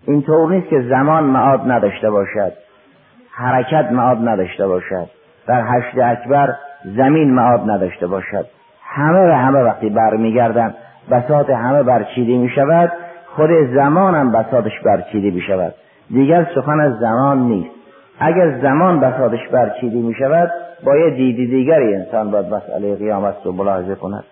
اینطور 0.07 0.49
نیست 0.49 0.67
که 0.67 0.81
زمان 0.81 1.23
معاد 1.23 1.71
نداشته 1.71 2.09
باشد 2.09 2.53
حرکت 3.31 3.91
معاد 3.91 4.29
نداشته 4.29 4.67
باشد 4.67 5.07
در 5.47 5.63
هشت 5.67 5.97
اکبر 5.97 6.55
زمین 6.83 7.33
معاد 7.33 7.69
نداشته 7.69 8.07
باشد. 8.07 8.45
همه 8.83 9.19
و 9.19 9.31
همه 9.31 9.59
وقتی 9.59 9.89
برمیگردن 9.89 10.73
بساط 11.11 11.49
همه 11.49 11.83
برچیده 11.83 12.37
می 12.37 12.49
شود 12.49 12.91
خود 13.35 13.49
زمان 13.75 14.15
هم 14.15 14.31
بساطش 14.31 14.79
برچیده 14.85 15.31
می 15.31 15.41
شود. 15.41 15.73
دیگر 16.09 16.47
سخن 16.55 16.79
از 16.79 16.99
زمان 16.99 17.39
نیست. 17.39 17.69
اگر 18.19 18.59
زمان 18.61 18.99
بساطش 18.99 19.47
برچیده 19.51 19.97
می 19.97 20.13
شود 20.13 20.51
باید 20.83 21.15
دیدی 21.15 21.47
دیگری 21.47 21.95
انسان 21.95 22.31
باید 22.31 22.45
مسئله 22.45 22.95
قیامت 22.95 23.35
رو 23.43 23.51
ملاحظه 23.51 23.95
کند. 23.95 24.23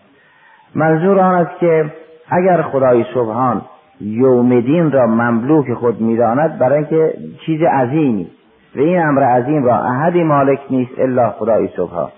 منظور 0.75 1.19
آن 1.19 1.35
است 1.35 1.59
که 1.59 1.85
اگر 2.29 2.61
خدای 2.61 3.05
سبحان 3.13 3.61
یوم 4.01 4.61
دین 4.61 4.91
را 4.91 5.07
مملوک 5.07 5.73
خود 5.73 6.01
می‌داند 6.01 6.59
برای 6.59 6.77
اینکه 6.77 7.13
چیز 7.45 7.61
عظیمی 7.61 8.27
و 8.75 8.79
این 8.79 9.01
امر 9.01 9.23
عظیم 9.23 9.65
را 9.65 9.75
احدی 9.75 10.23
مالک 10.23 10.59
نیست 10.69 10.91
الا 10.99 11.29
خدای 11.29 11.69
سبحان. 11.77 12.09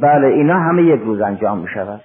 بله 0.00 0.26
اینا 0.26 0.54
همه 0.54 0.82
یک 0.82 1.00
روز 1.00 1.20
انجام 1.20 1.58
می 1.58 1.68
شود 1.68 2.00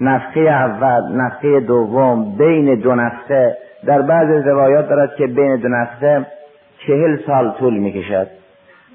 نفخه 0.00 0.40
اول 0.40 1.16
نفخه 1.16 1.60
دوم 1.60 2.36
بین 2.38 2.74
دو 2.74 2.94
نفخه 2.94 3.56
در 3.86 4.02
بعض 4.02 4.46
روایات 4.46 4.88
دارد 4.88 5.14
که 5.14 5.26
بین 5.26 5.56
دو 5.56 5.68
نفخه 5.68 6.26
چهل 6.86 7.16
سال 7.26 7.50
طول 7.58 7.78
می 7.78 7.92
کشد 7.92 8.26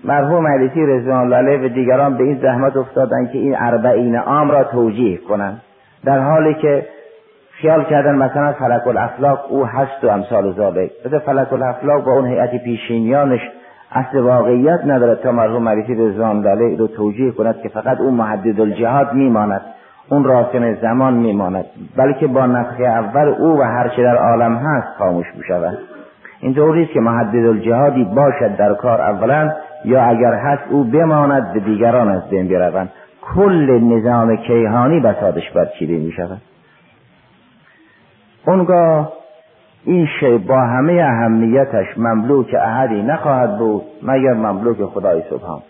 مرحوم 0.03 0.47
علیسی 0.47 0.85
رضوان 0.85 1.17
الله 1.19 1.35
علیه 1.35 1.65
و 1.65 1.67
دیگران 1.67 2.17
به 2.17 2.23
این 2.23 2.39
زحمت 2.41 2.77
افتادن 2.77 3.27
که 3.27 3.37
این 3.37 3.55
اربعین 3.57 4.15
عام 4.15 4.51
را 4.51 4.63
توجیه 4.63 5.17
کنند. 5.17 5.61
در 6.05 6.19
حالی 6.19 6.53
که 6.53 6.85
خیال 7.51 7.83
کردن 7.83 8.15
مثلا 8.15 8.53
فلک 8.53 8.87
الافلاق 8.87 9.45
او 9.49 9.65
هست 9.65 10.03
و 10.03 10.07
امثال 10.07 10.53
ذالک 10.53 10.91
فلک 11.25 11.53
الافلاق 11.53 12.03
با 12.03 12.11
اون 12.11 12.27
هیئت 12.27 12.63
پیشینیانش 12.63 13.41
اصل 13.91 14.20
واقعیت 14.20 14.79
ندارد 14.86 15.22
تا 15.22 15.32
مرحوم 15.32 15.63
مریسی 15.63 15.96
رضوان 15.96 16.48
علیه 16.48 16.77
رو 16.77 16.88
توجیه 16.88 17.32
کند 17.32 17.62
که 17.62 17.70
فقط 17.70 18.00
اون 18.00 18.13
محدد 18.13 18.62
الجهاد 18.62 19.13
میماند. 19.13 19.62
اون 20.10 20.24
راسم 20.24 20.74
زمان 20.74 21.13
میماند. 21.13 21.65
بلکه 21.98 22.27
با 22.27 22.46
نفخه 22.46 22.84
اول 22.84 23.27
او 23.27 23.60
و 23.60 23.62
هر 23.62 23.88
چه 23.89 24.03
در 24.03 24.17
عالم 24.17 24.56
هست 24.56 24.88
خاموش 24.98 25.25
بشود 25.39 25.77
این 26.39 26.60
است 26.60 26.91
که 26.94 27.00
محدد 27.00 27.46
الجهادی 27.46 28.03
باشد 28.03 28.56
در 28.56 28.74
کار 28.74 29.01
اولا 29.01 29.51
یا 29.86 30.03
اگر 30.03 30.34
هست 30.34 30.63
او 30.70 30.84
بماند 30.84 31.53
به 31.53 31.60
دیگران 31.60 32.10
از 32.10 32.29
بین 32.29 32.48
بروند. 32.48 32.89
کل 33.22 33.84
نظام 33.84 34.36
کیهانی 34.36 35.00
بسادش 35.00 35.51
برچیده 35.51 35.98
می 35.98 36.12
شود 36.12 36.41
اونگاه 38.46 39.13
این 39.88 40.08
شی 40.20 40.38
با 40.38 40.60
همه 40.60 40.94
اهمیتش 40.94 41.98
مملوک 41.98 42.53
احدی 42.53 43.03
نخواهد 43.03 43.58
بود 43.58 43.84
مگر 44.03 44.34
مملوک 44.34 44.77
خدای 44.77 45.24
سبحان. 45.29 45.62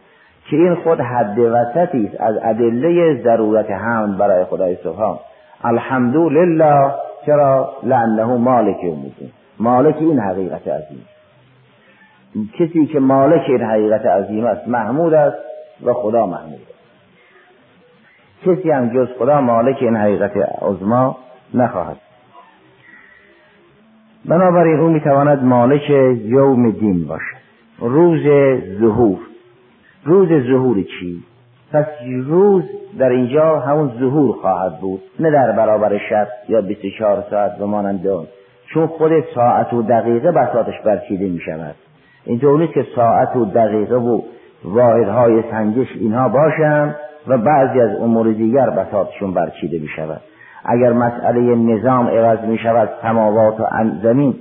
که 0.50 0.56
این 0.56 0.76
خود 0.76 1.02
حد 1.02 1.40
وسطی 1.40 2.12
از 2.20 2.36
ادله 2.44 3.24
ضرورت 3.24 3.72
حمد 3.72 4.18
برای 4.18 4.46
خدای 4.46 4.76
سبحان. 4.84 5.20
الحمدلله 5.64 6.92
چرا؟ 7.26 7.74
لانه 7.84 8.26
مالک 8.26 8.84
یوم 8.84 9.12
مالک 9.60 9.96
این 10.00 10.20
حقیقت 10.20 10.68
عظیم. 10.68 11.06
کسی 12.60 12.86
که 12.86 13.00
مالک 13.00 13.42
این 13.48 13.62
حقیقت 13.62 14.06
عظیم 14.06 14.46
است 14.46 14.68
محمود 14.68 15.14
است 15.14 15.38
و 15.84 15.94
خدا 15.94 16.26
محمود 16.26 16.60
است. 16.62 16.78
کسی 18.46 18.72
هم 18.72 18.90
جز 18.90 19.08
خدا 19.20 19.42
مالک 19.42 19.78
این 19.82 19.96
حقیقت 19.96 20.38
عظما 20.62 21.18
نخواهد 21.54 22.07
بنابراین 24.28 24.80
او 24.80 24.90
می‌تواند 24.90 25.44
مالک 25.44 25.90
یوم 26.26 26.72
دین 26.72 27.08
باشد. 27.08 27.38
روز 27.80 28.24
ظهور. 28.80 29.18
روز 30.06 30.28
ظهور 30.28 30.76
چی؟ 30.84 31.24
پس 31.74 31.86
روز 32.26 32.64
در 33.00 33.10
اینجا 33.10 33.60
همون 33.60 33.92
ظهور 34.00 34.36
خواهد 34.36 34.80
بود 34.82 35.02
نه 35.20 35.32
در 35.32 35.52
برابر 35.52 35.98
شب 36.10 36.28
یا 36.50 36.62
24 36.62 37.24
ساعت 37.30 37.62
و 37.62 37.68
مانند 37.68 38.08
آن 38.08 38.26
چون 38.74 38.88
خود 38.88 39.12
ساعت 39.36 39.74
و 39.74 39.82
دقیقه 39.82 40.32
بساتش 40.32 40.74
برچیده 40.86 41.26
می 41.26 41.40
شود 41.40 41.76
اینطور 42.26 42.60
نیست 42.60 42.74
که 42.74 42.86
ساعت 42.96 43.36
و 43.36 43.46
دقیقه 43.46 43.96
و 43.96 44.22
واحدهای 44.64 45.44
سنجش 45.52 45.88
اینها 46.00 46.30
باشند 46.30 46.96
و 47.28 47.38
بعضی 47.38 47.80
از 47.82 48.00
امور 48.00 48.32
دیگر 48.32 48.70
بساتشون 48.70 49.34
برچیده 49.34 49.80
می 49.80 49.88
شود 49.96 50.22
اگر 50.66 50.94
مسئله 50.94 51.56
نظام 51.56 52.08
عوض 52.08 52.40
می 52.40 52.58
شود 52.58 52.90
سماوات 53.02 53.60
و 53.60 53.64
زمین 54.04 54.36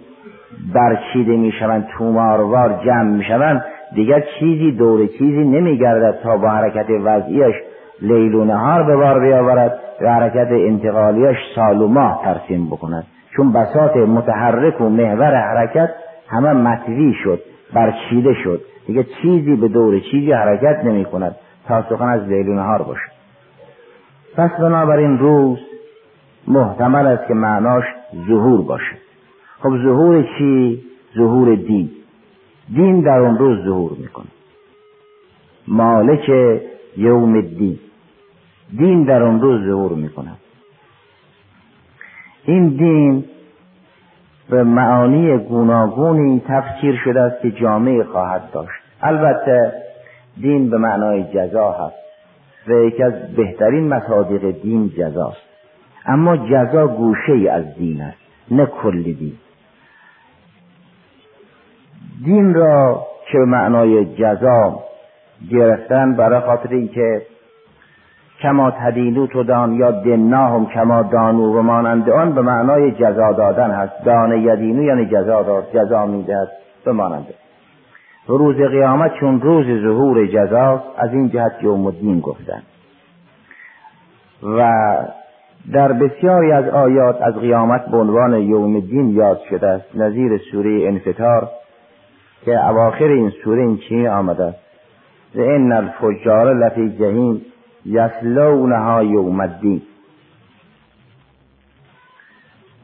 برچیده 0.75 1.37
می 1.37 1.53
شوند 1.53 1.89
توماروار 1.99 2.81
جمع 2.85 3.11
می 3.11 3.25
شوند 3.25 3.65
دیگر 3.95 4.23
چیزی 4.39 4.73
دور 4.73 5.07
چیزی 5.07 5.45
نمی 5.45 5.79
گردد 5.79 6.19
تا 6.23 6.37
با 6.37 6.49
حرکت 6.49 6.87
وضعیش 7.05 7.55
لیل 8.03 8.35
و 8.35 8.45
نهار 8.45 8.83
به 8.83 8.97
بار 8.97 9.21
بیاورد 9.21 9.79
و 10.03 10.15
حرکت 10.15 10.49
انتقالیش 10.51 11.37
سال 11.55 11.83
و 11.83 11.89
ماه 11.89 12.21
ترسیم 12.25 12.67
بکند. 12.67 13.07
چون 13.37 13.53
بساط 13.53 13.97
متحرک 13.97 14.81
و 14.81 14.89
محور 14.89 15.35
حرکت 15.35 15.91
همه 16.29 16.53
مطوی 16.53 17.15
شد 17.25 17.41
برچیده 17.75 18.35
شد. 18.45 18.61
دیگه 18.87 19.07
چیزی 19.23 19.57
به 19.57 19.69
دور 19.69 20.01
چیزی 20.01 20.33
حرکت 20.33 20.85
نمی 20.85 21.05
کند 21.05 21.37
تا 21.69 21.83
سخن 21.83 22.09
از 22.09 22.29
لیل 22.29 22.49
و 22.49 22.55
نهار 22.55 22.83
باشد 22.83 23.11
پس 24.37 24.51
بنابراین 24.61 25.19
روز 25.19 25.59
محتمل 26.49 27.07
است 27.07 27.29
که 27.29 27.35
معناش 27.35 27.85
ظهور 28.29 28.63
باشه. 28.63 28.97
خب 29.59 29.71
ظهور 29.71 30.29
چی؟ 30.39 30.83
ظهور 31.17 31.55
دین. 31.55 31.91
دین 32.75 33.01
در 33.01 33.19
اون 33.19 33.39
روز 33.39 33.65
ظهور 33.65 33.93
می‌کنه. 33.99 34.27
مالک 35.69 36.29
یوم 36.97 37.35
الدین. 37.35 37.79
دین 38.79 39.05
در 39.05 39.23
اون 39.23 39.41
روز 39.41 39.67
ظهور 39.67 39.93
می‌کنه. 39.93 40.33
این 42.45 42.69
دین 42.69 43.25
به 44.51 44.65
معانی 44.65 45.39
گوناگونی 45.39 46.43
تفسیر 46.49 46.97
شده 47.05 47.21
است 47.21 47.43
که 47.43 47.51
جامعه 47.51 48.05
خواهد 48.05 48.51
داشت. 48.53 48.83
البته 49.03 49.73
دین 50.41 50.71
به 50.71 50.79
معنای 50.79 51.25
جزا 51.25 51.73
هست 51.73 51.97
و 52.69 52.73
یکی 52.73 53.03
از 53.03 53.13
بهترین 53.37 53.89
مصادیق 53.89 54.51
دین 54.63 54.89
جزاست. 54.89 55.46
اما 56.07 56.37
جزا 56.37 56.87
گوشه 56.87 57.51
از 57.51 57.75
دین 57.75 58.01
است 58.01 58.19
نه 58.51 58.67
کل 58.67 59.03
دین. 59.03 59.37
دین 62.25 62.55
را 62.55 63.07
که 63.33 63.39
به 63.39 63.45
معنای 63.45 64.05
جزا 64.05 64.81
گرفتن 65.51 66.15
برای 66.17 66.41
خاطر 66.41 66.69
اینکه 66.69 67.23
کما 68.41 68.71
تدینو 68.71 69.27
تو 69.27 69.43
دان 69.43 69.73
یا 69.73 69.91
دناهم 69.91 70.67
کما 70.67 71.03
دانو 71.03 71.59
و 71.59 71.63
مانند 71.63 72.11
آن 72.11 72.35
به 72.35 72.43
معنای 72.43 72.91
جزا 72.91 73.33
دادن 73.33 73.71
هست. 73.71 74.05
دان 74.05 74.33
یدینو 74.33 74.83
یعنی 74.83 75.07
جزا 75.07 75.43
داد 75.43 75.67
جزا 75.75 76.07
می‌دهد 76.07 76.49
به 76.85 76.93
مانند. 76.93 77.27
روز 78.27 78.57
قیامت 78.57 79.15
چون 79.21 79.41
روز 79.41 79.67
ظهور 79.67 80.27
جزا 80.27 80.85
از 80.99 81.13
این 81.13 81.29
جهت 81.29 81.53
یوم 81.63 81.87
الدین 81.87 82.21
گفتن. 82.21 82.63
و 84.43 84.73
در 85.73 85.93
بسیاری 85.93 86.53
از 86.53 86.69
آیات 86.69 87.23
از 87.23 87.35
قیامت 87.35 87.87
به 87.91 87.97
عنوان 87.97 88.35
یوم 88.35 88.75
الدین 88.75 89.09
یاد 89.09 89.41
شده 89.51 89.67
است. 89.67 89.97
نظیر 89.97 90.41
سوره 90.53 90.89
انفطار 90.89 91.51
که 92.45 92.69
اواخر 92.69 93.05
این 93.05 93.31
سوره 93.45 93.63
این 93.63 93.79
چی 93.89 94.07
آمده 94.07 94.45
است؟ 94.45 94.59
ان 95.35 95.73
الفجار 95.73 96.55
لفی 96.55 96.91
جهین 96.91 97.43
یسلونها 97.87 99.03
یوم 99.03 99.41
الدین. 99.41 99.83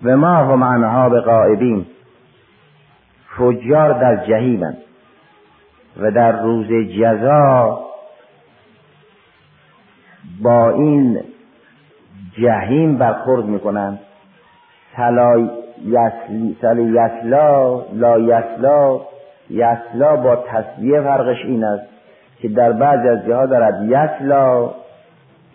و 0.05 0.17
ما 0.17 0.37
هم 0.37 0.65
عنها 0.65 1.09
به 1.09 1.21
قائبین 1.21 1.87
فجار 3.37 4.01
در 4.01 4.27
جهیمند 4.27 4.79
و 6.01 6.11
در 6.11 6.43
روز 6.43 6.67
جزا 6.99 7.81
با 10.43 10.71
این 10.71 11.21
جهیم 12.33 12.99
برخورد 12.99 13.45
می‌کنند. 13.45 13.99
سلا 14.97 15.49
یسلا 15.87 17.83
لا 17.93 18.19
یسلا. 18.19 19.01
یسلا 19.51 20.17
با 20.17 20.37
تصویه 20.37 21.01
فرقش 21.01 21.45
این 21.45 21.65
است 21.65 21.85
که 22.39 22.49
در 22.49 22.73
بعض 22.73 23.07
از 23.07 23.27
جاها 23.27 23.47
دارد 23.47 23.83
یسلا 23.85 24.71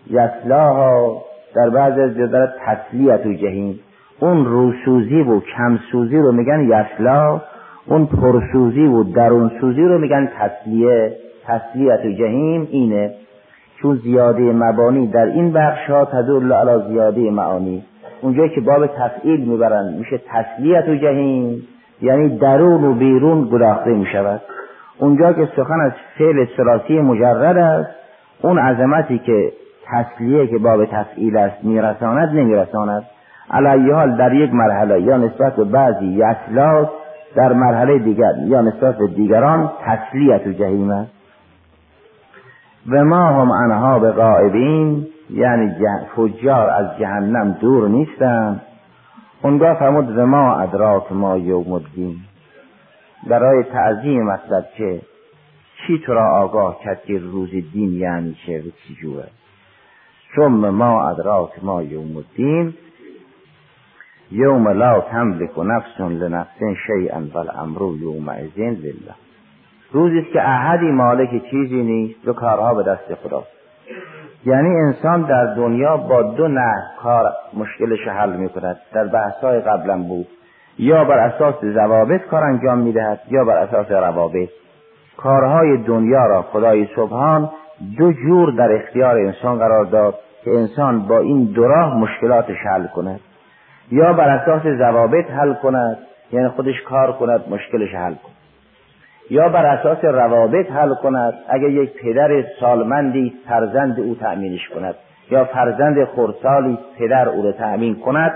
یسلاها 0.10 1.22
در 1.56 1.70
بعض 1.70 2.00
از 2.00 2.16
جاها 2.18 2.28
دارد 2.28 2.56
تسلیت 2.66 3.26
و 3.26 3.34
جهیم. 3.34 3.80
اون 4.20 4.46
روسوزی 4.46 5.22
و 5.22 5.40
کمسوزی 5.40 6.18
رو 6.18 6.32
میگن 6.32 6.60
یسلا 6.60 7.42
اون 7.86 8.06
پرسوزی 8.06 8.86
و 8.86 9.04
درونسوزی 9.04 9.82
رو 9.82 9.98
میگن 9.98 10.30
تسلیه. 10.40 11.16
تسلیت 11.46 12.06
و 12.06 12.12
جهیم 12.12 12.68
اینه. 12.72 13.16
چون 13.82 13.96
زیاده 13.96 14.42
مبانی 14.42 15.08
در 15.08 15.26
این 15.26 15.54
بخش 15.54 15.90
ها 15.90 16.06
تدل 16.06 16.54
علی 16.54 16.84
زیاده 16.88 17.32
معانی. 17.32 17.84
اونجایی 18.22 18.50
که 18.50 18.62
باب 18.62 18.88
تفعیل 18.88 19.50
می‌برن 19.50 19.94
میشه 19.94 20.22
تسلیت 20.28 20.90
و 20.90 20.96
جهیم 20.96 21.68
یعنی 22.02 22.38
درون 22.38 22.84
و 22.84 22.94
بیرون 22.94 23.50
گداخته 23.52 23.90
می 23.90 24.06
شود 24.06 24.42
اونجا 25.00 25.34
که 25.34 25.50
سخن 25.56 25.80
از 25.82 25.92
فعل 26.18 26.46
سراسی 26.58 27.00
مجرد 27.00 27.58
است 27.58 27.90
اون 28.42 28.60
عظمتی 28.60 29.20
که 29.20 29.52
تسلیه 29.86 30.48
که 30.48 30.58
باب 30.58 30.86
تفعیل 30.86 31.38
است 31.38 31.64
میرساند 31.64 32.30
نمیرساند. 32.30 33.04
علی 33.52 33.92
حال 33.92 34.18
در 34.18 34.34
یک 34.34 34.54
مرحله 34.54 35.02
یا 35.02 35.18
نسبت 35.18 35.56
به 35.56 35.64
بعضی 35.64 36.06
یسلاس 36.06 36.88
در 37.36 37.54
مرحله 37.54 38.00
دیگر 38.00 38.34
یا 38.46 38.62
نسبت 38.62 38.98
به 38.98 39.08
دیگران 39.08 39.72
تسلیت 39.86 40.48
و 40.48 40.52
جهیم 40.52 40.92
است. 40.92 41.17
و 42.88 43.06
ما 43.06 43.28
هم 43.28 43.52
انها 43.52 44.00
به 44.00 44.12
غائبین 44.12 45.08
یعنی 45.30 45.76
فجار 46.16 46.70
از 46.70 46.98
جهنم 47.00 47.52
دور 47.52 47.90
نیستند 47.90 48.62
اونگاه 49.42 49.80
فرمود 49.80 50.18
و 50.18 50.26
ما 50.26 50.56
ادراک 50.56 51.12
ما 51.12 51.38
یوم 51.38 51.72
الدین. 51.72 52.18
برای 53.30 53.64
تعظیم 53.64 54.24
مطلب 54.24 54.66
که 54.78 55.02
چی 55.78 56.00
تو 56.06 56.14
را 56.14 56.30
آگاه 56.32 56.80
کرد 56.84 57.02
که 57.06 57.20
روز 57.20 57.50
دین 57.50 57.94
یعنی 57.94 58.38
چه؟ 58.46 58.60
و 58.60 58.64
چی 58.64 58.96
جوه 59.02 59.24
ثم 60.36 60.70
ما 60.70 61.10
ادراک 61.10 61.64
ما 61.64 61.84
یوم 61.84 62.18
الدین. 62.18 62.74
یوم 64.32 64.68
لا 64.68 65.02
تملک 65.02 65.60
نفس 65.60 66.00
لنفس 66.00 66.60
شیئا 66.88 67.22
والامر 67.34 67.84
ازین 68.30 68.74
لله. 68.74 69.27
روزی 69.92 70.20
است 70.20 70.32
که 70.34 70.50
احدی 70.50 70.92
مالک 70.92 71.30
چیزی 71.52 71.84
نیست 71.84 72.28
و 72.28 72.34
کارها 72.34 72.74
به 72.74 72.84
دست 72.84 73.14
خداست 73.24 73.58
یعنی 74.46 74.70
انسان 74.70 75.22
در 75.22 75.46
دنیا 75.46 75.98
با 75.98 76.22
دو 76.22 76.48
نه 76.48 76.74
کار 77.04 77.32
مشکلش 77.54 78.08
حل 78.08 78.30
می 78.30 78.50
کند 78.50 78.78
در 78.94 79.08
بحثای 79.08 79.60
قبلا 79.60 79.98
بود. 79.98 80.28
یا 80.80 81.04
بر 81.04 81.18
اساس 81.18 81.56
ضوابط 81.64 82.22
کار 82.22 82.44
انجام 82.44 82.78
می 82.78 82.92
دهد 82.92 83.20
یا 83.32 83.46
بر 83.46 83.58
اساس 83.58 83.92
روابط. 83.92 84.50
کارهای 85.18 85.78
دنیا 85.78 86.26
را 86.26 86.42
خدای 86.42 86.88
سبحان 86.96 87.50
دو 87.98 88.14
جور 88.14 88.52
در 88.52 88.76
اختیار 88.76 89.18
انسان 89.18 89.58
قرار 89.58 89.86
داد 89.86 90.16
که 90.44 90.52
انسان 90.52 91.00
با 91.00 91.20
این 91.20 91.44
دو 91.44 91.68
راه 91.68 91.98
مشکلاتش 91.98 92.58
حل 92.74 92.88
کند. 92.88 93.20
یا 93.92 94.14
بر 94.14 94.30
اساس 94.30 94.62
ضوابط 94.64 95.32
حل 95.32 95.54
کند 95.54 95.98
یعنی 96.32 96.48
خودش 96.48 96.82
کار 96.82 97.12
کند 97.12 97.42
مشکلش 97.50 97.96
حل 97.96 98.14
کند. 98.14 98.37
یا 99.30 99.50
بر 99.50 99.66
اساس 99.66 100.06
روابط 100.06 100.72
حل 100.72 100.96
کند 100.96 101.34
اگر 101.50 101.70
یک 101.70 101.94
پدر 102.02 102.44
سالمندی 102.60 103.34
فرزند 103.48 104.00
او 104.00 104.16
تأمینش 104.16 104.70
کند 104.70 104.96
یا 105.32 105.46
فرزند 105.46 106.04
خورسالی 106.04 106.78
پدر 106.98 107.30
او 107.30 107.44
را 107.44 107.52
تأمین 107.52 107.96
کند 107.96 108.34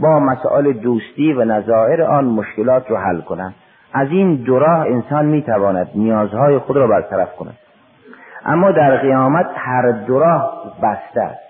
با 0.00 0.18
مسائل 0.20 0.72
دوستی 0.72 1.32
و 1.32 1.44
نظائر 1.44 2.02
آن 2.02 2.24
مشکلات 2.24 2.90
رو 2.90 2.96
حل 2.96 3.20
کند. 3.20 3.54
از 3.92 4.08
این 4.10 4.34
دو 4.34 4.58
راه 4.58 4.86
انسان 4.86 5.26
می‌تواند 5.26 5.88
نیازهای 5.94 6.58
خود 6.58 6.76
را 6.76 6.86
برطرف 6.86 7.36
کند. 7.36 7.58
اما 8.44 8.70
در 8.70 8.96
قیامت 8.96 9.46
هر 9.54 9.90
دو 9.90 10.18
راه 10.18 10.74
بسته 10.82 11.20
است. 11.20 11.40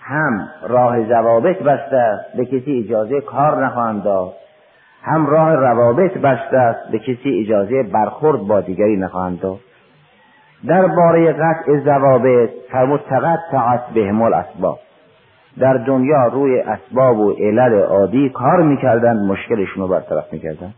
هم 0.00 0.48
راه 0.62 1.08
ضوابط 1.08 1.62
بسته 1.62 1.96
است 1.96 2.36
به 2.36 2.44
کسی 2.44 2.84
اجازه 2.86 3.20
کار 3.20 3.66
نخواهند 3.66 4.02
داد. 4.02 4.32
هم 5.04 5.26
راه 5.26 5.54
روابط 5.54 6.18
بسته 6.18 6.56
است. 6.56 6.90
به 6.90 6.98
کسی 6.98 7.40
اجازه 7.40 7.82
برخورد 7.82 8.40
با 8.40 8.60
دیگری 8.60 8.96
نخواهند 8.96 9.40
داد. 9.40 9.60
در 10.66 10.86
باره 10.86 11.32
قطع 11.32 11.80
ضوابط 11.84 12.50
فرمود 12.70 13.00
تقطعت 13.00 13.86
بهم 13.94 14.22
الاسباب. 14.22 14.78
در 15.58 15.74
دنیا 15.74 16.26
روی 16.26 16.60
اسباب 16.60 17.18
و 17.18 17.32
علل 17.32 17.82
عادی 17.82 18.28
کار 18.28 18.62
می‌کردن 18.62 19.16
مشکلشون 19.16 19.82
رو 19.82 19.88
برطرف 19.88 20.32
می‌کردن 20.32 20.74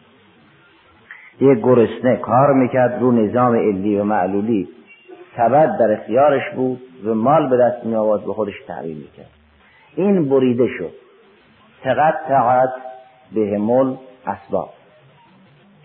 یک 1.41 1.59
گرسنه 1.59 2.17
کار 2.17 2.53
می‌کرد 2.53 3.01
رو 3.01 3.13
نظام 3.13 3.55
علی 3.55 3.99
و 3.99 4.05
معلولی. 4.05 4.69
سبد 5.37 5.79
در 5.79 5.93
اختیارش 5.93 6.43
بود 6.57 6.81
و 7.05 7.15
مال 7.15 7.51
به 7.51 7.57
دست 7.57 7.87
می 7.87 7.95
آورد 7.95 8.25
به 8.25 8.33
خودش 8.33 8.55
تعبیر 8.69 8.97
می‌کرد. 8.97 9.31
این 9.97 10.29
بریده 10.29 10.67
شد. 10.79 10.93
تقطعت 11.85 12.73
به 13.35 13.59
مل 13.59 13.95
اسباب. 14.27 14.69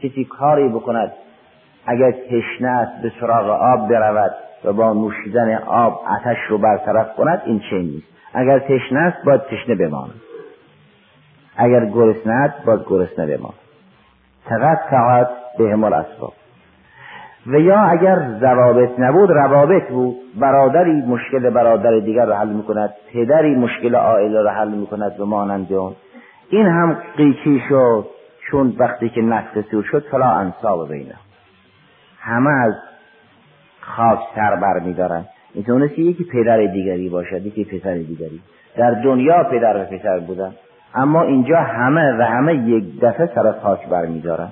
کسی 0.04 0.25
کاری 0.25 0.69
بکند 0.69 1.12
اگر 1.86 2.12
تشنه 2.12 2.69
است 2.69 3.01
به 3.01 3.12
سراغ 3.19 3.49
آب 3.49 3.89
برود 3.89 4.32
و 4.65 4.73
با 4.73 4.93
نوشیدن 4.93 5.56
آب 5.56 6.01
آتش 6.08 6.38
رو 6.49 6.58
برطرف 6.58 7.15
کند 7.15 7.41
این 7.45 7.62
چه 7.69 7.77
نیست؟ 7.77 8.08
اگر 8.34 8.60
تشنه 8.60 8.99
است 8.99 9.25
باید 9.25 9.41
تشنه 9.41 9.75
بماند. 9.75 10.21
اگر 11.58 11.86
گرسنه 11.86 12.34
است 12.34 12.65
باید 12.65 12.82
گرسنه 12.89 13.38
بماند. 13.38 13.54
تقطعت 14.45 15.30
به 15.58 15.75
مل 15.75 15.93
اسباب. 15.93 16.34
و 17.47 17.60
یا 17.60 17.80
اگر 17.80 18.19
ضوابط 18.39 18.99
نبود 18.99 19.30
روابط 19.30 19.88
بود 19.89 20.15
برادری 20.39 20.91
مشکل 20.91 21.49
برادر 21.49 21.99
دیگر 21.99 22.25
رو 22.25 22.34
حل 22.34 22.47
می‌کند 22.47 22.93
پدری 23.13 23.56
مشکل 23.56 23.95
عائله 23.95 24.41
رو 24.41 24.49
حل 24.49 24.71
می‌کند 24.71 25.19
و 25.19 25.25
مانند 25.25 25.73
اون. 25.73 25.95
این 26.49 26.67
هم 26.67 26.97
قیچی 27.17 27.62
شد. 27.69 28.06
چون 28.51 28.75
وقتی 28.77 29.09
که 29.09 29.21
نفس 29.21 29.57
سور 29.71 29.83
شد 29.83 30.05
فلا 30.11 30.29
انصاب 30.29 30.91
بینه 30.91 31.15
همه 32.19 32.49
از 32.49 32.73
خاک 33.81 34.19
سر 34.35 34.55
بر 34.55 34.79
میدارن 34.79 35.25
می‌تونست 35.55 35.99
یکی 35.99 36.23
پدر 36.23 36.65
دیگری 36.65 37.09
باشد 37.09 37.45
یکی 37.45 37.65
پسر 37.65 37.93
دیگری. 37.93 38.41
در 38.77 38.91
دنیا 38.91 39.43
پدر 39.43 39.77
و 39.77 39.85
پسر 39.85 40.19
بودن. 40.19 40.51
اما 40.95 41.21
اینجا 41.21 41.57
همه 41.57 42.17
و 42.17 42.21
همه 42.21 42.55
یک 42.55 42.99
دفعه 43.01 43.29
سر 43.35 43.51
خاک 43.51 43.87
برمیدارن 43.87 44.49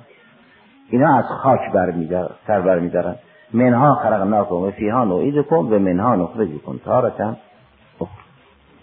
اینا 0.90 1.18
از 1.18 1.24
خاک 1.24 1.72
برمیدارن 1.72 2.34
سر 2.46 2.60
برمیدارن 2.60 3.14
منها 3.52 3.94
خلقناکم 3.94 4.54
و 4.54 4.70
فیها 4.70 5.04
نعیدکم 5.04 5.56
و 5.56 5.78
منها 5.78 6.16
نخرجکم 6.16 6.78
تارتا 6.84 7.36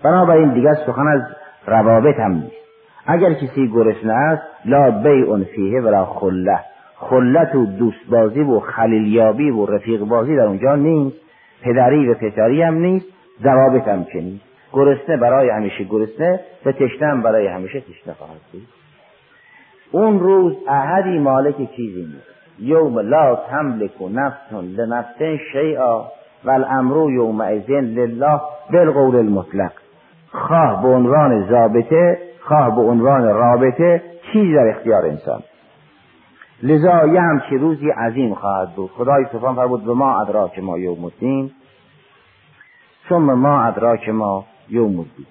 بنابراین 0.03 0.53
دیگر 0.53 0.73
سخن 0.73 1.07
از 1.07 1.21
روابط 1.67 2.19
هم 2.19 2.31
نیست. 2.31 2.56
اگر 3.07 3.33
کسی 3.33 3.67
گرسنه 3.67 4.13
است 4.13 4.43
لا 4.65 4.91
بیع 4.91 5.43
فیه 5.43 5.81
ولا 5.81 6.05
خله. 6.05 6.59
خلت 6.95 7.55
و 7.55 7.65
دوست 7.65 8.09
بازی 8.09 8.41
و 8.41 8.59
خلیلیابی 8.59 9.49
و 9.49 9.65
رفیق 9.65 10.01
بازی 10.01 10.35
در 10.35 10.45
اونجا 10.45 10.75
نیست. 10.75 11.17
پدری 11.61 12.09
و 12.09 12.13
پسری 12.13 12.61
هم 12.61 12.73
نیست. 12.73 13.05
ضوابط 13.43 13.87
هم 13.87 14.03
که 14.03 14.21
نیست. 14.21 14.43
گرسنه 14.73 15.17
برای 15.17 15.49
همیشه 15.49 15.83
گرسنه 15.83 16.39
و 16.65 16.71
تشنه 16.71 17.21
برای 17.21 17.47
همیشه 17.47 17.81
تشنه 17.81 18.13
خواهد 18.13 18.41
بود. 18.51 18.67
اون 19.91 20.19
روز 20.19 20.55
احدی 20.67 21.19
مالک 21.19 21.55
چیزی 21.75 22.01
نیست. 22.01 22.37
یوم 22.59 22.99
لا 22.99 23.35
تملک 23.35 24.01
نفس 24.13 24.53
لنفس 24.77 25.21
شیئا 25.51 26.05
و 26.45 26.51
الامر 26.51 27.11
یومئذ 27.11 27.69
لله 27.69 28.41
بالقول 28.73 29.15
المطلق. 29.15 29.71
خواه 30.31 30.81
به 30.81 30.87
عنوان 30.87 31.47
ضابطه 31.49 32.26
خواه 32.47 32.75
به 32.75 32.81
عنوان 32.81 33.23
رابطه 33.23 34.01
چیزی 34.33 34.53
در 34.53 34.67
اختیار 34.67 35.05
انسان. 35.05 35.43
لذا 36.63 37.07
یه 37.07 37.21
همچی 37.21 37.57
روزی 37.57 37.89
عظیم 37.89 38.33
خواهد 38.33 38.69
بود. 38.75 38.91
خدای 38.91 39.25
سبحان 39.31 39.55
فرمود 39.55 39.85
به 39.85 39.93
ما 39.93 40.21
ادراک 40.21 40.59
ما 40.59 40.77
یوم 40.77 41.05
الدین. 41.05 41.51
ثم 43.09 43.33
ما 43.33 43.61
ادراک 43.63 44.09
ما 44.09 44.45
یوم 44.69 44.99
الدین. 44.99 45.25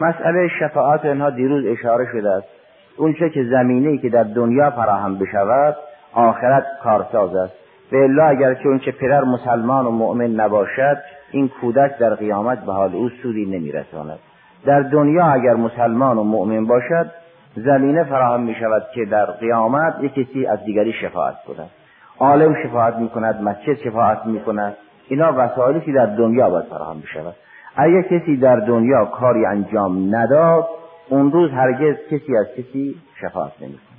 مسئله 0.00 0.48
شفاعت 0.60 1.04
اینها 1.04 1.30
دیروز 1.30 1.66
اشاره 1.66 2.06
شده 2.12 2.30
است. 2.30 2.48
اونچه 2.96 3.30
که 3.30 3.44
زمینه 3.44 3.98
که 3.98 4.08
در 4.08 4.22
دنیا 4.22 4.70
فراهم 4.70 5.18
بشود 5.18 5.76
آخرت 6.12 6.64
کارساز 6.84 7.36
است. 7.36 7.54
به 7.90 8.04
الا 8.04 8.26
اگر 8.26 8.54
که 8.54 8.68
اونچه 8.68 8.92
پدر 8.92 9.24
مسلمان 9.24 9.86
و 9.86 9.90
مؤمن 9.90 10.30
نباشد 10.30 10.98
این 11.32 11.48
کودک 11.48 11.98
در 11.98 12.14
قیامت 12.14 12.64
به 12.64 12.72
حال 12.72 12.94
او 12.94 13.08
سودی 13.08 13.46
نمیرساند. 13.46 14.18
در 14.64 14.80
دنیا 14.80 15.24
اگر 15.24 15.54
مسلمان 15.54 16.18
و 16.18 16.22
مؤمن 16.22 16.66
باشد 16.66 17.10
زمینه 17.56 18.04
فراهم 18.04 18.42
می 18.42 18.54
شود 18.54 18.82
که 18.94 19.04
در 19.04 19.24
قیامت 19.24 19.94
یک 20.00 20.14
کسی 20.14 20.46
از 20.46 20.64
دیگری 20.64 20.92
شفاعت 20.92 21.34
کند. 21.44 21.70
عالم 22.18 22.54
شفاعت 22.62 22.96
می 22.96 23.08
کند 23.08 23.42
مسجد 23.42 23.74
شفاعت 23.74 24.26
می 24.26 24.40
کند 24.40 24.76
اینا 25.08 25.32
وسایلی 25.36 25.80
که 25.80 25.92
در 25.92 26.06
دنیا 26.06 26.50
باید 26.50 26.64
فراهم 26.64 27.00
بشود. 27.00 27.34
اگر 27.76 28.02
کسی 28.02 28.36
در 28.36 28.56
دنیا 28.56 29.04
کاری 29.04 29.46
انجام 29.46 30.16
نداد 30.16 30.68
اون 31.08 31.32
روز 31.32 31.50
هرگز 31.50 31.96
کسی 32.10 32.36
از 32.36 32.46
کسی 32.56 32.96
شفاعت 33.20 33.52
نمی 33.60 33.72
کند 33.72 33.91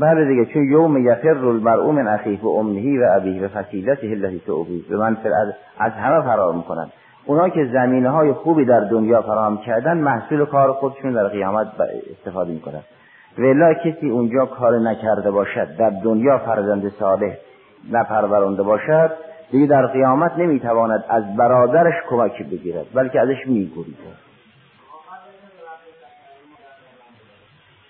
بله 0.00 0.24
دیگه 0.24 0.44
چون 0.44 0.64
یوم 0.64 1.06
یفر 1.06 1.28
المرء 1.28 1.90
من 1.90 2.08
اخیه 2.08 2.40
و 2.42 2.48
امنهی 2.48 2.98
و 2.98 3.04
ابیه 3.16 3.42
و 3.42 3.48
فصیلته 3.48 4.06
التي 4.06 4.38
تؤوی 4.38 4.84
به 4.90 4.96
من 4.96 5.16
از 5.78 5.92
همه 5.92 6.22
فرار 6.22 6.54
می‌کنن 6.54 6.86
اونا 7.26 7.48
که 7.48 7.64
زمینه 7.72 8.10
های 8.10 8.32
خوبی 8.32 8.64
در 8.64 8.80
دنیا 8.80 9.22
فراهم 9.22 9.58
کردن 9.58 9.98
محصول 9.98 10.44
کار 10.44 10.72
خودشون 10.72 11.12
در 11.12 11.28
قیامت 11.28 11.66
استفاده 12.18 12.52
می‌کنن 12.52 12.80
ولا 13.38 13.74
کسی 13.74 14.10
اونجا 14.10 14.46
کار 14.46 14.78
نکرده 14.78 15.30
باشد 15.30 15.76
در 15.76 15.90
دنیا 15.90 16.38
فرزند 16.38 16.92
صالح 16.98 17.36
نپرورانده 17.92 18.62
باشد 18.62 19.10
دیگه 19.50 19.66
در 19.66 19.86
قیامت 19.86 20.38
نمی‌تواند 20.38 21.04
از 21.08 21.36
برادرش 21.36 21.94
کمکی 22.10 22.44
بگیرد 22.44 22.86
بلکه 22.94 23.20
ازش 23.20 23.46
میگوریده 23.46 23.98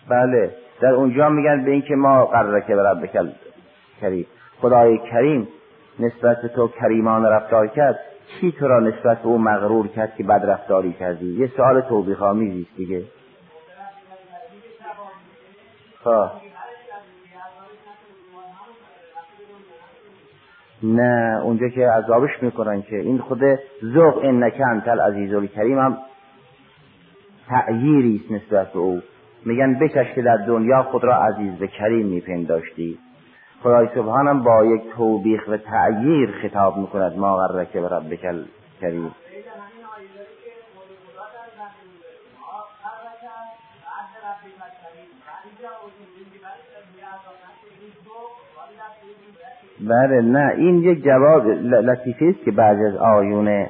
بله. 0.08 0.50
در 0.80 0.88
اونجا 0.88 1.28
میگن 1.28 1.64
به 1.64 1.70
اینکه 1.70 1.94
ما 1.94 2.26
قراره 2.26 2.64
که 2.66 2.76
برد 2.76 3.00
بکل 3.00 3.30
کریم. 4.00 4.26
خدای 4.60 4.98
کریم 4.98 5.48
نسبت 5.98 6.46
تو 6.46 6.68
کریمان 6.68 7.24
رفتار 7.24 7.66
کرد. 7.66 7.98
چی 8.40 8.52
تو 8.52 8.68
را 8.68 8.80
نسبت 8.80 9.18
به 9.18 9.28
او 9.28 9.38
مغرور 9.38 9.88
کرد 9.88 10.14
که 10.16 10.24
بد 10.24 10.44
رفتاری 10.46 10.92
کردی؟ 10.92 11.26
یه 11.26 11.46
سوال 11.56 11.80
توبیخ 11.80 12.22
آمیزی 12.22 12.66
دیگه. 12.76 13.02
خواه 16.02 16.40
نه 20.82 21.40
اونجا 21.42 21.68
که 21.68 21.88
عذابش 21.88 22.42
می‌کنن 22.42 22.82
که 22.82 22.96
این 22.96 23.18
خود 23.18 23.40
ذوق 23.84 24.20
انک 24.22 24.60
انت 24.70 24.88
العزیز 24.88 25.34
الکریم 25.34 25.78
هم 25.78 25.98
تعییری 27.48 28.22
است 28.24 28.32
نسبت 28.32 28.72
به 28.72 28.78
او. 28.78 29.02
میگن 29.46 29.78
بکش 29.78 30.12
که 30.14 30.22
در 30.22 30.36
دنیا 30.36 30.82
خود 30.82 31.04
را 31.04 31.16
عزیز 31.16 31.62
و 31.62 31.66
کریم 31.66 32.06
میپنداشتی. 32.06 32.98
خدای 33.62 33.88
سبحانم 33.94 34.42
با 34.42 34.64
یک 34.64 34.82
توبیخ 34.96 35.42
و 35.48 35.56
تعییر 35.56 36.30
خطاب 36.42 36.76
می‌کند. 36.76 37.18
ما 37.18 37.36
غرک 37.36 37.72
به 37.72 37.88
ربک 37.88 38.20
کریم 38.80 39.10
بله 49.80 50.20
نه 50.20 50.52
این 50.56 50.82
یک 50.82 51.04
جواب 51.04 51.46
لطیفه 51.62 52.24
است 52.24 52.44
که 52.44 52.50
بعضی 52.50 52.84
از 52.84 52.96
آیون 52.96 53.66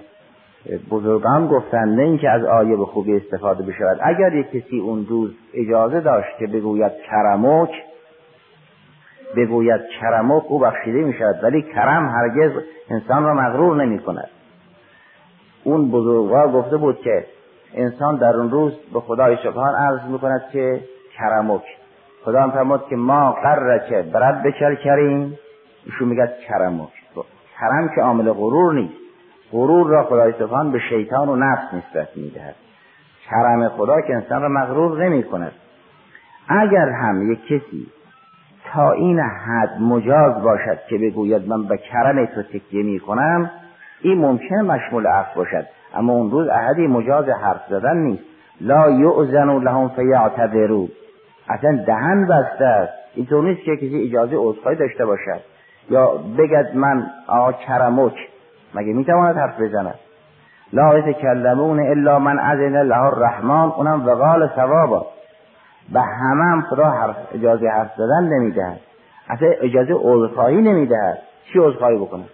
بزرگان 0.90 1.46
گفتن 1.46 1.88
نه 1.88 2.02
اینکه 2.02 2.30
از 2.30 2.44
آیه 2.44 2.76
به 2.76 2.84
خوبی 2.84 3.16
استفاده 3.16 3.62
بشود. 3.62 3.98
اگر 4.02 4.34
یک 4.34 4.50
کسی 4.50 4.80
اون 4.80 5.06
روز 5.08 5.30
اجازه 5.54 6.00
داشت 6.00 6.38
که 6.38 6.46
بگوید 6.46 6.92
کرمک 7.10 7.70
بگوید 9.36 9.80
کرمک 10.00 10.42
او 10.48 10.58
بخشیده 10.58 10.98
می 10.98 11.14
شود 11.14 11.44
ولی 11.44 11.62
کرم 11.62 12.08
هرگز 12.08 12.52
انسان 12.90 13.24
را 13.24 13.34
مغرور 13.34 13.84
نمی 13.84 13.98
کند 13.98 14.28
اون 15.64 15.90
بزرگوار 15.90 16.52
گفته 16.52 16.76
بود 16.76 17.00
که 17.00 17.24
انسان 17.74 18.16
در 18.16 18.36
اون 18.36 18.50
روز 18.50 18.72
به 18.94 19.00
خدای 19.00 19.36
سبحان 19.42 19.74
عرض 19.74 20.10
می 20.10 20.18
کند 20.18 20.42
که 20.52 20.80
کرمک. 21.18 21.62
خدا 22.24 22.42
هم 22.42 22.50
فرمود 22.50 22.86
که 22.90 22.96
ما 22.96 23.32
قرر 23.32 23.78
برد 24.02 24.42
بکر 24.42 24.74
کریم. 24.74 25.38
ایشون 25.86 26.08
میگه 26.08 26.28
کرمک. 26.48 26.88
کرم 27.60 27.88
که 27.94 28.00
عامل 28.00 28.32
غرور 28.32 28.74
نیست. 28.74 29.05
غرور 29.52 29.86
را 29.86 30.04
خدای 30.04 30.32
سبحان 30.38 30.72
به 30.72 30.78
شیطان 30.78 31.28
و 31.28 31.36
نفس 31.36 31.74
نسبت 31.74 32.08
می‌دهد. 32.16 32.54
کرم 33.30 33.68
خدا 33.68 34.00
که 34.00 34.14
انسان 34.14 34.42
را 34.42 34.48
مغرور 34.48 35.04
نمی 35.04 35.22
کند 35.22 35.52
اگر 36.48 36.88
هم 36.88 37.32
یک 37.32 37.46
کسی 37.46 37.86
تا 38.72 38.92
این 38.92 39.20
حد 39.20 39.80
مجاز 39.80 40.42
باشد 40.42 40.78
که 40.88 40.98
بگوید 40.98 41.48
من 41.48 41.64
به 41.64 41.76
کرم 41.76 42.26
تو 42.26 42.42
تکیه 42.42 42.82
می 42.82 43.00
کنم 43.00 43.50
این 44.02 44.18
ممکن 44.18 44.56
مشمول 44.56 45.06
عفو 45.06 45.40
باشد. 45.40 45.66
اما 45.94 46.12
اون 46.12 46.30
روز 46.30 46.48
احدی 46.48 46.86
مجاز 46.86 47.28
حرف 47.28 47.60
زدن 47.70 47.96
نیست. 47.96 48.22
لا 48.60 48.90
یعزن 48.90 49.58
لهم 49.58 49.88
فیعتذروا. 49.88 50.86
اصلا 51.48 51.84
دهن 51.86 52.26
بسته 52.26 52.64
است. 52.64 52.92
اینطور 53.14 53.44
نیست 53.44 53.62
که 53.62 53.76
کسی 53.76 54.08
اجازه 54.08 54.36
عذرخواهی 54.36 54.76
داشته 54.76 55.06
باشد. 55.06 55.40
یا 55.90 56.06
بگد 56.38 56.74
من 56.74 57.06
آقا 57.26 57.52
کرمک. 57.52 58.12
مگه 58.76 58.92
می‌تواند 58.92 59.36
حرف 59.36 59.60
بزند؟ 59.60 59.94
لا 60.72 60.98
یتکلمون 60.98 61.80
الا 61.80 62.18
من 62.18 62.38
اذن 62.38 62.82
له 62.82 63.04
الرحمن 63.04 63.72
اونم 63.76 64.06
وقال 64.06 64.48
ثوابا. 64.56 65.06
به 65.92 66.00
همه 66.00 66.44
هم 66.44 66.62
خدا 66.62 66.84
حرف 66.84 67.16
اجازه 67.34 67.68
حرف 67.68 67.90
زدن 67.96 68.28
نمی‌دهد. 68.28 68.80
اصلا 69.28 69.48
اجازه 69.48 69.94
عذرخواهی 70.02 70.56
نمی‌دهد. 70.56 71.18
چی 71.52 71.58
عذرخواهی 71.58 71.96
بکنه؟ 71.96 72.24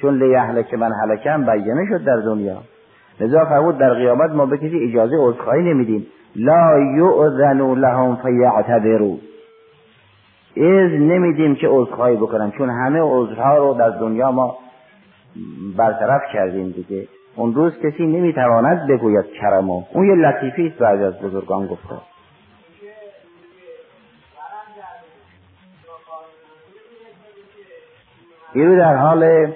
چون 0.00 0.18
لیهلک 0.18 0.74
من 0.74 0.90
هلکم 1.02 1.44
بیانه 1.44 1.86
شد 1.88 2.04
در 2.04 2.16
دنیا. 2.16 2.56
لذا 3.20 3.44
فرمود 3.44 3.78
در 3.78 3.94
قیامت 3.94 4.30
ما 4.30 4.46
به 4.46 4.56
کسی 4.58 4.80
اجازه 4.88 5.16
عذرخواهی 5.20 5.62
نمیدیم. 5.62 6.06
لا 6.36 6.78
یؤذن 6.78 7.74
لهم 7.74 8.16
فیعتبروا 8.16 9.16
از 10.56 10.90
نمیدیم 10.90 11.54
که 11.54 11.68
عذرخواهی 11.70 12.16
بکنن 12.16 12.50
چون 12.50 12.70
همه 12.70 13.00
عذرها 13.02 13.56
رو 13.56 13.74
در 13.74 13.90
دنیا 13.90 14.30
ما 14.30 14.56
برطرف 15.76 16.22
کردیم 16.32 16.70
دیگه. 16.70 17.08
اون 17.36 17.54
روز 17.54 17.72
کسی 17.78 18.06
نمی‌تواند 18.06 18.86
بگوید 18.88 19.24
کرمو 19.40 19.82
اون 19.92 20.06
یه 20.06 20.14
لطیفی 20.14 20.66
است 20.66 20.78
بعضی 20.78 21.04
از 21.04 21.20
بزرگان 21.20 21.66
گفته 21.66 21.94
ایرو 28.52 28.76
در 28.76 28.96
حال 28.96 29.52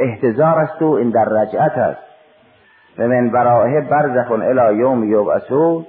احتضار 0.00 0.58
است 0.58 0.82
و 0.82 0.90
این 0.90 1.10
در 1.10 1.24
رجعت 1.24 1.78
است. 1.78 2.00
و 2.98 3.08
من 3.08 3.30
براه 3.30 3.80
برزخون 3.80 4.42
الی 4.42 4.78
یوم 4.78 5.12
یبعثون 5.12 5.86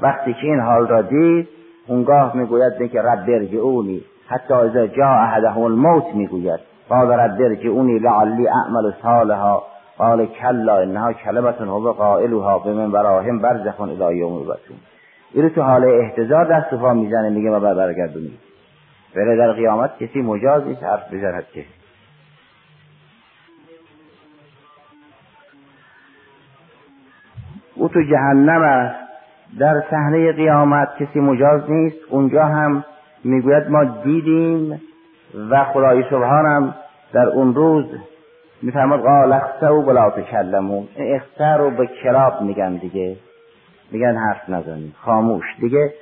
وقتی 0.00 0.34
که 0.34 0.46
این 0.46 0.60
حال 0.60 0.88
را 0.88 1.02
دید 1.02 1.48
اونگاه 1.86 2.36
می‌گوید 2.36 2.92
که 2.92 3.02
رب 3.02 3.26
برجعونی 3.26 4.04
حتی 4.26 4.54
اذا 4.54 4.86
جا 4.86 5.06
احدهم 5.06 5.62
الموت 5.62 6.04
می‌گوید. 6.14 6.73
قال 6.88 7.10
رب 7.10 7.38
برجعونی 7.38 7.98
لعلی 7.98 8.48
اعمل 8.48 8.92
صالحا. 9.02 9.62
قال 9.98 10.26
کلا 10.26 10.78
انها 10.78 11.12
کلمت 11.12 11.60
هو 11.60 11.92
قائلها. 11.92 12.58
به 12.58 12.72
من 12.72 12.90
براهم 12.90 13.38
برزخون 13.38 14.02
الی 14.02 14.18
یوم 14.18 14.42
یبعثون. 14.42 14.76
این 15.34 15.48
تو 15.48 15.62
حال 15.62 15.84
احتضار 15.84 16.44
دست 16.44 16.74
پا 16.74 16.94
می‌زنه 16.94 17.30
میگه 17.30 17.50
ما 17.50 17.60
برگردونید 17.60 18.38
ولی 19.16 19.36
در 19.36 19.52
قیامت 19.52 19.98
کسی 19.98 20.22
مجاز 20.22 20.66
نیست 20.66 20.82
حرف 20.82 21.14
بزند 21.14 21.44
که. 21.54 21.64
او 27.74 27.88
تو 27.88 28.02
جهنم 28.02 28.62
است. 28.62 29.04
در 29.58 29.82
صحنه 29.90 30.32
قیامت 30.32 30.88
کسی 30.98 31.20
مجاز 31.20 31.70
نیست. 31.70 31.96
اونجا 32.10 32.44
هم 32.44 32.84
می‌گوید 33.24 33.68
ما 33.70 33.84
دیدیم. 33.84 34.80
و 35.50 35.64
خدای 35.64 36.02
سبحانم 36.10 36.74
در 37.12 37.26
اون 37.26 37.54
روز 37.54 37.84
میفرماد 38.62 39.00
قال 39.00 39.32
اخسو 39.32 39.82
بلا 39.82 40.10
تکلمون. 40.10 40.88
اخسر 40.96 41.56
رو 41.56 41.70
به 41.70 41.86
کلاب 41.86 42.40
میگن 42.40 42.76
دیگه. 42.76 43.16
میگن 43.92 44.16
حرف 44.16 44.48
نزنید 44.48 44.94
خاموش. 45.00 45.44
دیگه 45.60 45.92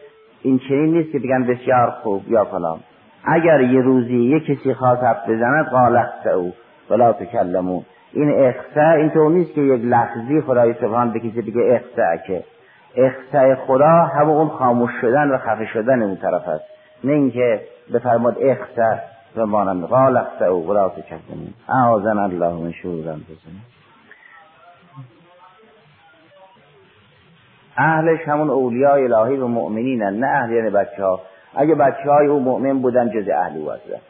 این 0.43 0.59
چنین 0.59 0.97
نیست 0.97 1.13
که 1.13 1.19
بگن 1.19 1.47
بسیار 1.47 1.91
خوب 1.91 2.29
یا 2.29 2.45
فلان. 2.45 2.81
اگر 3.25 3.61
یه 3.61 3.81
روزی 3.81 4.17
یه 4.17 4.41
کسی 4.41 4.75
خواست 4.75 5.03
حرف 5.03 5.29
بزند 5.29 5.67
قال 5.67 5.97
اخسو 5.97 6.53
بلا 6.91 7.13
تکلمون. 7.13 7.83
این 8.13 8.47
اخسا 8.47 8.91
اینطور 8.91 9.31
نیست 9.31 9.55
که 9.55 9.61
یک 9.61 9.85
لحظی 9.85 10.41
خدای 10.41 10.75
سبحان 10.75 11.13
به 11.13 11.21
کسی 11.21 11.43
بگه 11.43 11.63
اخسا 11.63 12.17
که. 12.27 12.45
اخسا 12.97 13.65
خدا 13.67 13.89
همون 13.89 14.49
خاموش 14.49 14.91
شدن 15.01 15.31
و 15.31 15.39
خفه 15.39 15.67
شدن 15.67 16.03
اون 16.03 16.17
طرف 16.17 16.49
است. 16.49 16.65
نه 17.05 17.13
اینکه 17.13 17.61
بفرماد 17.95 18.37
اخسا 18.41 19.12
و 19.37 19.47
مانم 19.47 19.87
قال 19.87 20.17
اخسا 20.17 20.47
او 20.47 20.69
ولا 20.69 20.89
تکلمون 20.89 21.55
اعاذن 21.69 22.19
الله 22.19 22.53
من 22.53 22.73
شرور 22.73 23.09
انفسنا 23.09 23.61
اهلش 27.77 28.29
همون 28.29 28.51
اولیاء 28.51 28.99
الهی 28.99 29.37
و 29.37 29.47
مؤمنین 29.47 30.03
نه 30.03 30.27
اهل 30.27 30.53
یعنی 30.53 30.71
بچه 30.71 31.05
ها 31.05 31.21
اگه 31.55 31.75
بچه 31.75 32.11
های 32.11 32.27
او 32.27 32.41
مؤمن 32.41 32.79
بودن 32.79 33.11
جز 33.11 33.29
اهلی 33.29 33.63
وزده 33.63 34.01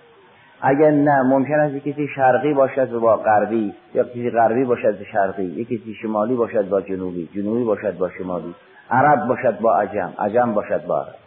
اگر 0.63 0.91
نه 0.91 1.23
ممکن 1.23 1.55
است 1.55 1.77
کسی 1.77 2.09
شرقی 2.09 2.55
باشد 2.55 2.91
با 2.91 3.17
غربی 3.17 3.75
یا 3.95 4.05
کسی 4.05 4.31
غربی 4.31 4.65
باشد 4.65 4.99
با 4.99 5.05
شرقی 5.13 5.45
یا 5.45 5.65
کسی 5.65 5.95
شمالی 6.03 6.35
باشد 6.35 6.69
با 6.69 6.81
جنوبی 6.81 7.29
جنوبی 7.35 7.65
باشد 7.65 7.99
با 7.99 8.11
شمالی 8.11 8.55
عرب 8.91 9.29
باشد 9.29 9.59
با 9.61 9.77
عجم 9.77 10.13
عجم 10.19 10.55
باشد 10.55 10.87
با 10.87 11.01
عرب. 11.01 11.22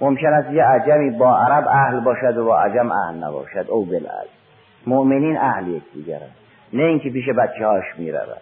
ممکن 0.00 0.26
است 0.26 0.50
یه 0.50 0.64
عجمی 0.64 1.10
با 1.10 1.38
عرب 1.38 1.68
اهل 1.68 2.00
باشد 2.00 2.36
و 2.36 2.44
با 2.44 2.60
عجم 2.60 2.92
اهل 2.92 3.24
نباشد. 3.24 3.66
او 3.68 3.84
بالعکس 3.84 4.38
مؤمنین 4.86 5.36
اهل 5.38 5.68
یکدیگرند 5.68 6.34
نه 6.72 6.82
اینکه 6.82 7.10
پیش 7.10 7.28
بچه 7.28 7.66
هاش 7.66 7.84
می‌رود. 7.98 8.40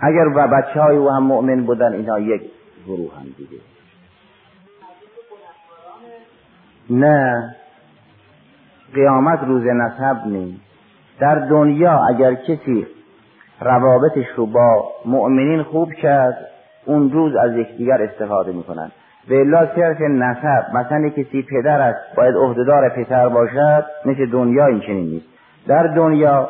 اگر 0.00 0.28
با 0.28 0.46
بچه 0.46 0.80
های 0.80 0.96
او 0.96 1.10
هم 1.10 1.22
مؤمن 1.22 1.64
بودن 1.64 1.92
اینها 1.92 2.20
یک 2.20 2.42
گروه 2.86 3.14
هم 3.14 3.26
دیگه. 3.36 3.62
نه. 6.90 7.56
قیامت 8.94 9.40
روز 9.44 9.62
نسب 9.66 10.26
نیست. 10.26 10.60
در 11.20 11.34
دنیا 11.34 12.00
اگر 12.08 12.34
کسی 12.34 12.86
روابطش 13.60 14.26
رو 14.36 14.46
با 14.46 14.92
مؤمنین 15.04 15.62
خوب 15.62 15.92
کرد 15.92 16.48
اون 16.84 17.10
روز 17.10 17.36
از 17.36 17.52
یکدیگر 17.56 18.02
استفاده 18.02 18.52
می‌کنن. 18.52 18.90
به 19.28 19.40
الا 19.40 19.66
صرف 19.76 20.00
نسب. 20.00 20.74
مثلا 20.74 21.08
کسی 21.08 21.46
پدر 21.50 21.80
است 21.80 22.16
باید 22.16 22.34
عهدهدار 22.34 22.88
پسر 22.88 23.28
باشد 23.28 23.84
مثل 24.04 24.30
دنیا 24.30 24.66
این 24.66 24.80
چنین 24.80 25.06
نیست. 25.06 25.26
در 25.66 25.86
دنیا 25.86 26.48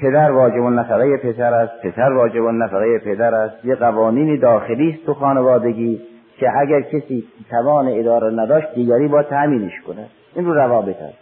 پدر 0.00 0.30
واجب 0.30 0.62
نفقه 0.62 1.16
پسر 1.16 1.54
است 1.54 1.82
پسر 1.82 2.12
واجب 2.12 2.42
نفقه 2.42 2.98
پدر 2.98 3.34
است. 3.34 3.64
یه 3.64 3.74
قوانینی 3.74 4.38
داخلی 4.38 4.90
است 4.90 5.06
تو 5.06 5.14
خانوادگی 5.14 6.00
که 6.38 6.46
اگر 6.58 6.80
کسی 6.80 7.24
توان 7.50 7.88
اداره 7.88 8.42
نداشت 8.42 8.74
دیگری 8.74 9.08
با 9.08 9.22
تأمینش 9.22 9.80
کنه. 9.86 10.06
این 10.34 10.46
رو 10.46 10.54
روابط 10.54 11.02
است. 11.02 11.18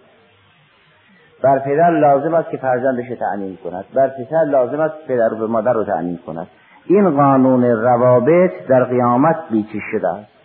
بر 1.43 1.59
پدر 1.59 1.91
لازم 1.91 2.35
است 2.35 2.51
که 2.51 2.57
فرزندش 2.57 3.09
تعمین 3.09 3.59
کند. 3.65 3.85
بر 3.95 4.09
پسر 4.09 4.45
لازم 4.51 4.81
است 4.81 4.95
پدر 5.09 5.29
به 5.41 5.47
مادر 5.47 5.73
رو 5.73 5.85
تعمین 5.85 6.19
کند. 6.27 6.47
این 6.87 7.11
قانون 7.11 7.65
روابط 7.65 8.53
در 8.69 8.85
قیامت 8.85 9.37
بیچی 9.51 9.81
شده 9.93 10.09
است. 10.09 10.36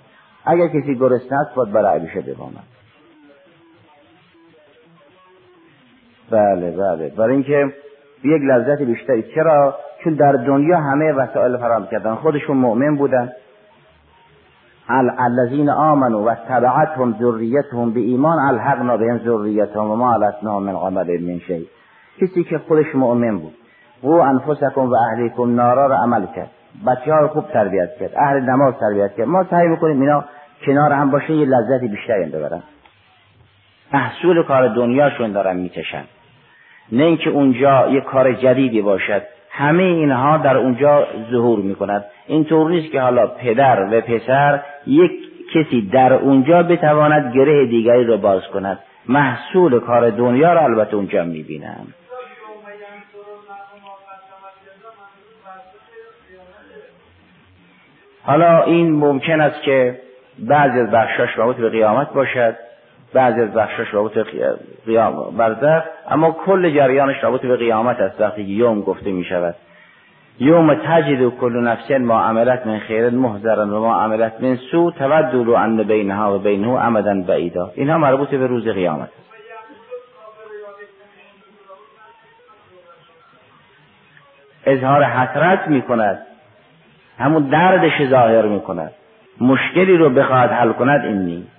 اگر 0.45 0.67
کسی 0.67 0.95
گرسنه 0.95 1.39
است 1.39 1.56
باید 1.56 1.71
برای 1.71 1.99
علیشه 1.99 2.21
بماند 2.21 2.63
بله 6.32 6.71
بله. 6.71 7.10
برای 7.17 7.34
اینکه 7.34 7.73
یک 8.23 8.41
لذت 8.41 8.82
بیشتری. 8.82 9.23
چرا؟ 9.36 9.75
چون 10.04 10.13
در 10.13 10.32
دنیا 10.32 10.77
همه 10.77 11.13
وسایل 11.13 11.58
فراهم 11.58 11.88
کردن. 11.88 12.15
خودشون 12.15 12.58
مؤمن 12.58 12.95
بودن. 12.95 13.32
الذين 15.17 15.69
آمنوا 15.69 16.23
و 16.23 16.36
تبعتهم 16.49 17.15
ذریتهم 17.19 17.93
به 17.93 17.99
ایمان 17.99 18.39
الحقنا 18.39 18.97
بهم 18.97 19.17
ذریتهم 19.17 19.91
و 19.91 19.95
ما 19.95 20.13
علتنا 20.13 20.60
من 20.60 20.75
عمل 20.75 21.21
من 21.21 21.39
شيء 21.39 21.65
کسی 22.21 22.43
که 22.43 22.58
خودش 22.58 22.95
مؤمن 22.95 23.38
بود 23.38 23.54
و 24.04 24.10
انفسکم 24.10 24.82
و 24.82 24.95
اهلیکم 24.95 25.56
نارا 25.56 25.88
رو 25.88 25.93
عمل 25.93 26.25
کرد. 26.36 26.49
بچه 26.88 27.13
ها 27.13 27.19
رو 27.19 27.27
خوب 27.27 27.47
تربیت 27.47 27.89
کرد 27.99 28.12
اهل 28.15 28.39
نماز 28.39 28.73
تربیت 28.79 29.15
کرد. 29.17 29.27
ما 29.27 29.43
سعی 29.49 29.67
می‌کنیم 29.67 30.01
اینا 30.01 30.25
کنار 30.65 30.91
هم 30.91 31.12
باشه 31.12 31.34
یه 31.34 31.45
لذتی 31.45 31.88
بیشتری 31.88 32.25
ببرن. 32.25 32.63
محصول 33.93 34.43
کار 34.43 34.67
دنیاشون 34.67 35.31
دارن 35.31 35.55
می‌کشن. 35.55 36.03
نه 36.91 37.03
اینکه 37.03 37.29
اونجا 37.29 37.89
یه 37.89 38.01
کار 38.01 38.34
جدیدی 38.34 38.81
باشد. 38.81 39.21
همه 39.49 39.84
اینها 39.84 40.38
در 40.38 40.57
اونجا 40.57 41.07
ظهور 41.31 41.60
می 41.60 41.75
کند 41.75 42.05
اینطور 42.27 42.69
نیست 42.69 42.91
که 42.91 43.01
حالا 43.01 43.27
پدر 43.27 43.84
و 43.84 44.01
پسر 44.01 44.60
یک 44.88 45.12
کسی 45.53 45.89
در 45.93 46.13
اونجا 46.13 46.63
بتواند 46.63 47.36
گره 47.36 47.65
دیگری 47.65 48.05
را 48.05 48.17
باز 48.17 48.41
کند. 48.53 48.79
محصول 49.10 49.79
کار 49.79 50.10
دنیا 50.10 50.53
را 50.53 50.63
البته 50.63 50.95
اونجا 50.95 51.23
می 51.23 51.43
حالا 58.23 58.63
این 58.63 58.91
ممکن 58.91 59.41
است 59.41 59.62
که 59.62 59.99
بعضی 60.39 60.79
از 60.79 60.91
بخشاش 60.91 61.38
مربوط 61.38 61.55
به 61.55 61.69
قیامت 61.69 62.13
باشد 62.13 62.55
بعضی 63.13 63.41
از 63.41 63.53
بخشش 63.53 63.93
رابط 63.93 64.17
قیام 64.86 65.38
برزخ 65.38 65.84
اما 66.10 66.31
کل 66.31 66.75
جریانش 66.75 67.23
رابط 67.23 67.41
به 67.41 67.57
قیامت 67.57 67.99
است. 67.99 68.21
وقتی 68.21 68.41
یوم 68.41 68.81
گفته 68.81 69.12
می 69.12 69.23
شود 69.23 69.55
یوم 70.39 70.73
تجد 70.73 71.29
کل 71.29 71.63
نفس 71.63 71.91
ما 71.91 72.21
عملت 72.21 72.67
من 72.67 72.79
خیر 72.79 73.10
محضرا 73.10 73.65
و 73.65 73.79
ما 73.79 74.01
عملت 74.01 74.34
من 74.41 74.55
سو 74.55 74.91
تودل 74.91 75.55
ان 75.55 75.84
بینها 75.84 76.36
و 76.36 76.39
بینه 76.39 76.69
امدا 76.69 77.13
بعیدا. 77.27 77.71
اینها 77.75 77.97
مربوط 77.97 78.29
به 78.29 78.47
روز 78.47 78.67
قیامت 78.67 79.01
است. 79.01 79.31
اظهار 84.65 85.03
حسرت 85.03 85.67
می 85.67 85.81
کند 85.81 86.19
همون 87.21 87.43
دردش 87.43 88.07
ظاهر 88.10 88.41
می 88.41 88.62
کند 88.62 88.91
مشکلی 89.41 89.97
رو 89.97 90.10
بخواهد 90.10 90.51
حل 90.51 90.71
کند 90.71 91.05
این 91.05 91.25
نیست. 91.25 91.51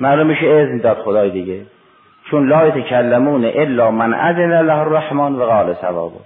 معلوم 0.00 0.26
میشه 0.26 0.46
اذن 0.46 0.78
داد 0.78 0.96
خدای 0.96 1.30
دیگه. 1.30 1.60
چون 2.30 2.48
لا 2.48 2.66
یتکلمون 2.66 3.44
الا 3.44 3.90
من 3.90 4.14
اذن 4.14 4.60
له 4.60 4.78
الرحمن 4.78 5.34
و 5.34 5.44
قال 5.44 5.74
ثوابه 5.74 6.16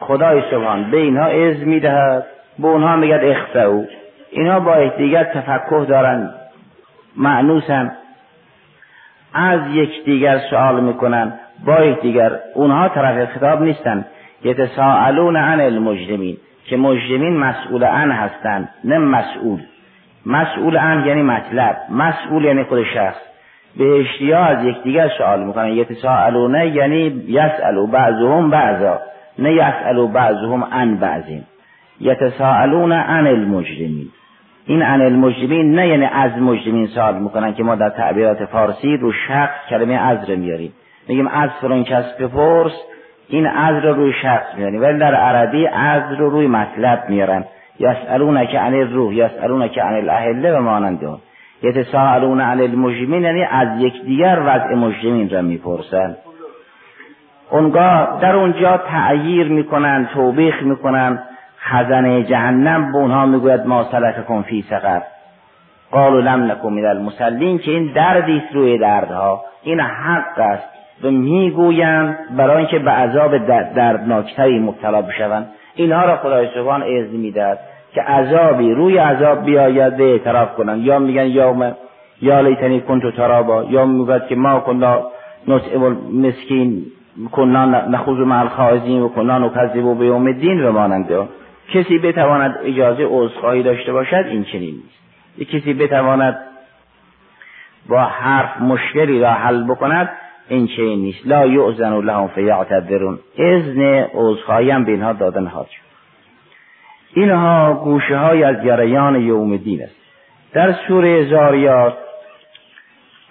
خدای 0.00 0.42
سبحان 0.50 0.90
به 0.90 0.96
اینها 0.96 1.26
اذن 1.26 1.64
می‌دهد 1.64 2.26
به 2.58 2.68
اونها 2.68 2.96
میگد 2.96 3.20
اخسعو 3.24 3.84
اینا 4.30 4.60
با 4.60 4.80
یکدیگر 4.80 5.24
تفکه 5.24 5.84
دارن 5.88 6.34
معنوسن. 7.16 7.92
از 9.34 9.60
یکدیگر 9.70 10.38
سوال 10.50 10.80
می‌کنن 10.80 11.32
با 11.66 11.84
یکدیگر 11.84 12.38
اونها 12.54 12.88
طرف 12.88 13.28
خطاب 13.28 13.62
نیستن. 13.62 14.04
یتساءلون 14.44 15.36
عن 15.36 15.60
المجرمین 15.60 16.36
که 16.64 16.76
مجرمین 16.76 17.36
مسئول 17.36 17.84
عن 17.84 18.10
هستند 18.10 18.68
نه 18.84 18.98
مسئول. 18.98 19.60
مسئول 20.26 20.76
عن 20.76 21.06
یعنی 21.06 21.22
مطلب 21.22 21.76
مسئول 21.90 22.44
یعنی 22.44 22.64
خود 22.64 22.84
شخص. 22.94 23.16
بهشتی 23.76 24.32
ها 24.32 24.44
از 24.44 24.64
یکدیگر 24.64 25.08
سوال 25.18 25.44
می‌کنن 25.44 25.68
یتساءلونه 25.68 26.66
یعنی 26.68 27.24
یسالو 27.28 27.86
بعضهم 27.86 28.50
بعضا 28.50 29.00
نه 29.38 29.52
یسالو 29.52 30.08
بعضهم 30.08 30.64
عن 30.64 30.96
بعضین 30.96 31.42
یتساءلون 32.00 32.92
عن 32.92 33.26
المجرمین. 33.26 34.08
این 34.66 34.82
عن 34.82 35.00
المجرمین 35.00 35.74
نه 35.74 35.88
یعنی 35.88 36.04
از 36.04 36.32
مجرمین 36.38 36.86
سوال 36.86 37.18
می‌کنن 37.18 37.54
که 37.54 37.62
ما 37.62 37.74
در 37.74 37.90
تعبیرات 37.90 38.44
فارسی 38.44 38.96
رو 38.96 39.12
شخص 39.12 39.68
کلمه 39.70 39.94
از 39.94 40.30
رو 40.30 40.36
میاریم. 40.36 40.72
میگیم 41.08 41.26
از 41.26 41.50
فرون 41.60 41.84
کس 41.84 42.04
بپرس 42.20 42.72
این 43.32 43.46
از 43.46 43.84
رو 43.84 43.94
روی 43.94 44.12
شخص 44.22 44.54
میاریم. 44.56 44.82
ولی 44.82 44.98
در 44.98 45.14
عربی 45.14 45.66
از 45.66 46.02
رو 46.18 46.30
روی 46.30 46.46
مطلب 46.46 47.04
میارن. 47.08 47.44
یسالون 47.80 48.46
که 48.46 48.58
عن 48.58 48.74
الروح 48.74 49.14
یسالون 49.14 49.68
که 49.68 49.82
عن 49.82 49.94
الاهله 49.94 50.58
و 50.58 50.62
مانند 50.62 51.04
اون. 51.04 51.18
یتساءلون 51.62 52.40
عن 52.40 52.60
المجرمین 52.60 53.22
یعنی 53.22 53.44
از 53.44 53.80
یکدیگر 53.80 54.42
وضع 54.46 54.74
مجرمین 54.74 55.30
را 55.30 55.42
می‌پرسن. 55.42 56.16
اونگاه 57.50 58.18
در 58.20 58.36
اونجا 58.36 58.76
تعییر 58.76 59.48
می‌کنن 59.48 60.08
توبیخ 60.14 60.62
می‌کنن. 60.62 61.22
خزنه 61.60 62.22
جهنم 62.22 62.92
به 62.92 62.98
اونها 62.98 63.26
می‌گوید 63.26 63.66
ما 63.66 63.84
کن 64.28 64.42
فی 64.42 64.64
سقر. 64.70 65.00
قالوا 65.90 66.20
لم 66.20 66.50
نکن 66.50 66.72
من 66.72 66.84
المسلین 66.84 67.58
که 67.58 67.70
این 67.70 67.92
دردی 67.92 68.42
روی 68.52 68.78
دردها. 68.78 69.44
این 69.62 69.80
حق 69.80 70.38
است. 70.38 70.71
و 71.02 71.10
می‌گویند 71.10 72.36
برای 72.36 72.56
اینکه 72.56 72.78
به 72.78 72.90
عذاب 72.90 73.38
دردناکتری 73.74 74.58
مبتلا 74.58 75.02
بشوند. 75.02 75.48
اینها 75.74 76.04
را 76.04 76.16
خدای 76.16 76.48
سبحان 76.54 76.82
اذن 76.82 77.16
می‌دهد 77.16 77.58
که 77.94 78.02
عذابی 78.02 78.72
روی 78.72 78.98
عذاب 78.98 79.44
بیاید 79.44 79.96
به 79.96 80.04
اعتراف 80.04 80.54
کنند. 80.54 80.84
یا 80.84 80.98
میگن 80.98 81.26
یوم 81.26 81.72
یا 82.22 82.40
لیتنی 82.40 82.80
کنتو 82.80 83.10
ترابا. 83.10 83.64
یا 83.64 83.84
می‌گوید 83.84 84.26
که 84.26 84.34
ما 84.34 84.60
کنا 84.60 85.02
نطعم 85.48 85.96
مسکین 86.12 86.84
کنا 87.32 87.64
نخوض 87.66 88.18
مع 88.18 88.40
الخائزین 88.40 89.02
و 89.02 89.08
کنا 89.08 89.38
نکذب 89.38 89.98
به 89.98 90.06
یوم 90.06 90.26
الدین 90.26 90.64
و 90.64 90.72
مانند 90.72 91.28
کسی 91.74 91.98
بتواند 91.98 92.58
اجازه 92.64 93.06
عذرخواهی 93.10 93.62
داشته 93.62 93.92
باشد 93.92 94.24
این 94.28 94.44
چنین 94.44 94.74
نیست. 94.74 95.52
کسی 95.52 95.74
بتواند 95.74 96.38
با 97.88 98.00
حرف 98.00 98.60
مشکلی 98.60 99.20
را 99.20 99.30
حل 99.30 99.64
بکند 99.64 100.08
این 100.48 100.66
چنین 100.66 100.98
نیست 100.98 101.26
لا 101.26 101.46
یعزن 101.46 102.00
لهم 102.00 102.28
فیعتذرون. 102.28 103.18
اذن 103.38 104.06
عذرخواهی 104.14 104.70
هم 104.70 104.84
به 104.84 104.92
اینها 104.92 105.12
داده 105.12 105.40
نهاد 105.40 105.66
شد. 105.66 105.82
اینها 107.14 107.74
گوشه 107.74 108.16
های 108.16 108.42
از 108.42 108.56
جریان 108.64 109.20
یوم 109.20 109.56
دین 109.56 109.82
است. 109.82 109.96
در 110.52 110.72
سوره 110.88 111.30
زاریات 111.30 111.94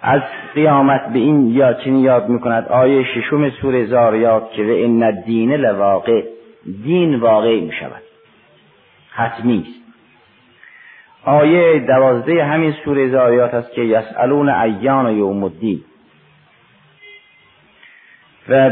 از 0.02 0.20
قیامت 0.54 1.12
به 1.12 1.18
این 1.18 1.50
یا 1.50 1.72
چنین 1.72 1.98
یاد 1.98 2.28
می‌کند. 2.28 2.68
آیه 2.68 3.04
ششم 3.04 3.50
سوره 3.50 3.86
زاریات 3.86 4.52
که 4.52 4.64
به 4.64 4.72
این 4.72 5.02
الدین 5.02 5.52
لواقع. 5.52 6.22
دین 6.84 7.20
واقع 7.20 7.60
می 7.60 7.72
شود 7.72 8.02
حتمی 9.10 9.58
است. 9.58 9.82
آیه 11.24 11.78
دوازده 11.78 12.44
همین 12.44 12.74
سوره 12.84 13.08
زاریات 13.08 13.54
است 13.54 13.72
که 13.72 13.82
یسالون 13.82 14.48
ایان 14.48 15.16
یوم 15.16 15.44
الدین. 15.44 15.80
و 18.48 18.70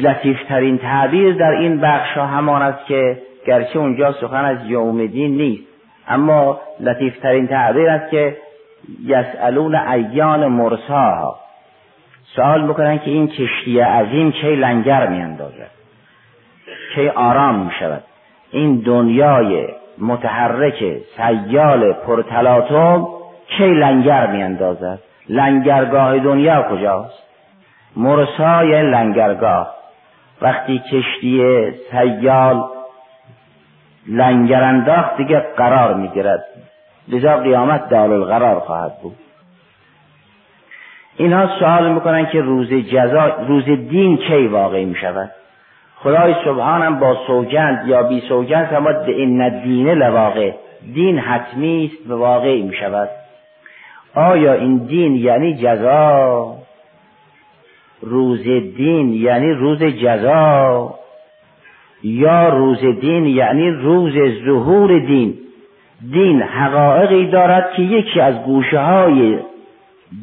لطیفترین 0.00 0.78
تعبیر 0.78 1.34
در 1.34 1.50
این 1.50 1.80
بخش 1.80 2.16
همان 2.16 2.62
است 2.62 2.86
که 2.86 3.18
گرچه 3.46 3.78
اونجا 3.78 4.12
سخن 4.12 4.44
از 4.44 4.58
یوم 4.66 5.06
دین 5.06 5.36
نیست 5.36 5.62
اما 6.08 6.60
لطیفترین 6.80 7.46
تعبیر 7.46 7.88
است 7.88 8.10
که 8.10 8.36
یسالون 9.04 9.74
ایان 9.74 10.46
مرساها 10.46 11.38
سوال 12.36 12.62
می‌کنن 12.66 12.98
که 12.98 13.10
این 13.10 13.28
کشتی 13.28 13.80
عظیم 13.80 14.32
کی 14.32 14.56
لنگر 14.56 15.06
میاندازد؟ 15.06 15.70
کی 16.94 17.08
آرام 17.08 17.66
می‌شود؟ 17.66 18.02
این 18.50 18.82
دنیای 18.86 19.68
متحرک 19.98 20.84
سیال 21.16 21.92
پرتلاتم 21.92 23.06
کی 23.48 23.66
لنگر 23.66 24.26
میاندازد؟ 24.26 24.98
لنگرگاه 25.28 26.18
دنیا 26.18 26.62
کجاست؟ 26.62 27.25
مرسای 27.96 28.82
لنگرگاه. 28.82 29.74
وقتی 30.42 30.82
کشتی 30.92 31.42
سیال 31.90 32.64
لنگر 34.08 34.62
انداخت 34.62 35.16
دیگه 35.16 35.40
قرار 35.56 35.94
می‌گیرد. 35.94 36.44
لذا 37.08 37.36
قیامت 37.36 37.88
دال 37.88 38.12
القرار 38.12 38.60
خواهد 38.60 38.92
بود. 39.02 39.16
اینها 41.16 41.58
سوال 41.58 41.92
می‌کنن 41.92 42.26
که 42.26 42.40
روز 42.40 42.72
جزا 42.72 43.26
روز 43.26 43.64
دین 43.64 44.16
کی 44.16 44.46
واقع 44.46 44.84
می 44.84 44.94
شود 44.94 45.30
خدای 45.96 46.34
سبحانم 46.44 46.98
با 46.98 47.16
سوگند 47.26 47.88
یا 47.88 48.02
بی 48.02 48.20
سوگند 48.28 48.74
اما 48.74 48.90
این 48.90 49.48
دینه 49.62 49.94
لواقع. 49.94 50.52
دین 50.94 51.18
حتمی 51.18 51.90
است 51.92 52.10
و 52.10 52.18
واقع 52.18 52.62
می 52.62 52.74
شود 52.74 53.08
آیا 54.14 54.52
این 54.52 54.76
دین 54.76 55.16
یعنی 55.16 55.54
جزا؟ 55.54 56.56
روز 58.02 58.42
دین 58.76 59.12
یعنی 59.12 59.52
روز 59.52 59.82
جزا 59.82 60.94
یا 62.02 62.48
روز 62.48 62.78
دین 63.00 63.26
یعنی 63.26 63.70
روز 63.70 64.14
ظهور 64.46 64.98
دین. 64.98 65.34
دین 66.12 66.42
حقایقی 66.42 67.26
دارد 67.30 67.72
که 67.72 67.82
یکی 67.82 68.20
از 68.20 68.42
گوشه 68.42 68.80
های 68.80 69.38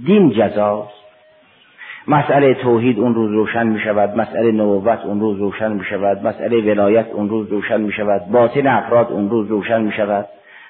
دین 0.06 0.30
جزاست. 0.30 1.04
مسئله 2.08 2.54
توحید 2.54 3.00
اون 3.00 3.16
روز 3.16 3.32
روشن 3.32 3.68
می 3.68 3.80
شود 3.80 4.18
مسئله 4.18 4.52
نبوت 4.52 5.06
اون 5.06 5.20
روز 5.20 5.40
روشن 5.40 5.72
می 5.72 5.86
شود 5.86 6.28
مسئله 6.28 6.62
ولایت 6.62 7.06
اون 7.14 7.30
روز 7.30 7.50
روشن 7.50 7.82
می 7.82 7.92
شود 7.92 8.22
باطن 8.32 8.68
افراد 8.68 9.12
اون 9.12 9.30
روز 9.30 9.48
روشن 9.48 9.82
می 9.82 9.92
شود 9.92 10.26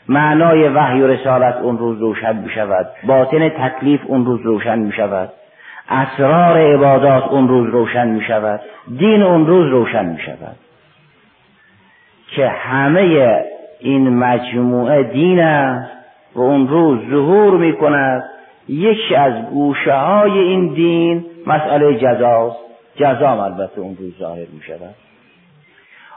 معنای 0.08 0.68
وحی 0.68 1.02
و 1.02 1.08
رسالت 1.08 1.56
اون 1.56 1.78
روز 1.78 2.00
روشن 2.00 2.36
می 2.36 2.50
شود 2.50 2.86
باطن 3.08 3.50
تکلیف 3.50 4.02
اون 4.08 4.26
روز 4.26 4.42
روشن 4.42 4.80
می 4.80 4.92
شود 4.92 5.30
اسرار 5.90 6.74
عبادات 6.74 7.24
اون 7.24 7.48
روز 7.48 7.70
روشن 7.70 8.08
می 8.08 8.22
شود. 8.22 8.62
دین 8.98 9.22
اون 9.22 9.48
روز 9.48 9.72
روشن 9.72 10.06
می 10.06 10.22
شود. 10.22 10.56
که 12.36 12.50
همه 12.50 13.44
این 13.80 14.10
مجموعه 14.10 15.04
دین 15.04 15.40
است 15.40 15.92
و 16.36 16.42
اون 16.42 16.68
روز 16.68 17.00
ظهور 17.10 17.58
می 17.58 17.74
کند. 17.74 18.24
یکی 18.68 19.16
از 19.16 19.34
گوشه 19.46 19.94
های 19.94 20.40
این 20.40 20.74
دین 20.74 21.26
مسئله 21.48 22.00
جزاست. 22.00 22.58
جزا 22.96 23.44
البته 23.44 23.82
اون 23.82 23.98
روز 24.00 24.18
ظاهر 24.20 24.48
می 24.54 24.62
شود. 24.68 24.96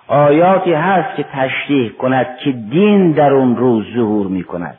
آیاتی 0.08 0.72
هست 0.72 1.16
که 1.16 1.22
تشریح 1.32 1.90
کند 1.90 2.26
که 2.44 2.52
دین 2.52 3.12
در 3.12 3.32
اون 3.32 3.56
روز 3.56 3.84
ظهور 3.94 4.26
می 4.26 4.44
کند. 4.44 4.78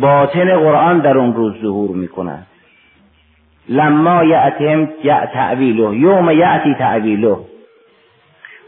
باطن 0.00 0.56
قرآن 0.56 1.00
در 1.00 1.18
اون 1.18 1.34
روز 1.34 1.54
ظهور 1.62 1.96
می 1.96 2.08
کند. 2.08 2.46
لما 3.68 4.24
یعتم 4.24 4.88
تعویله 5.32 5.96
یوم 5.96 6.30
یعتی 6.30 6.74
تعویله 6.74 7.36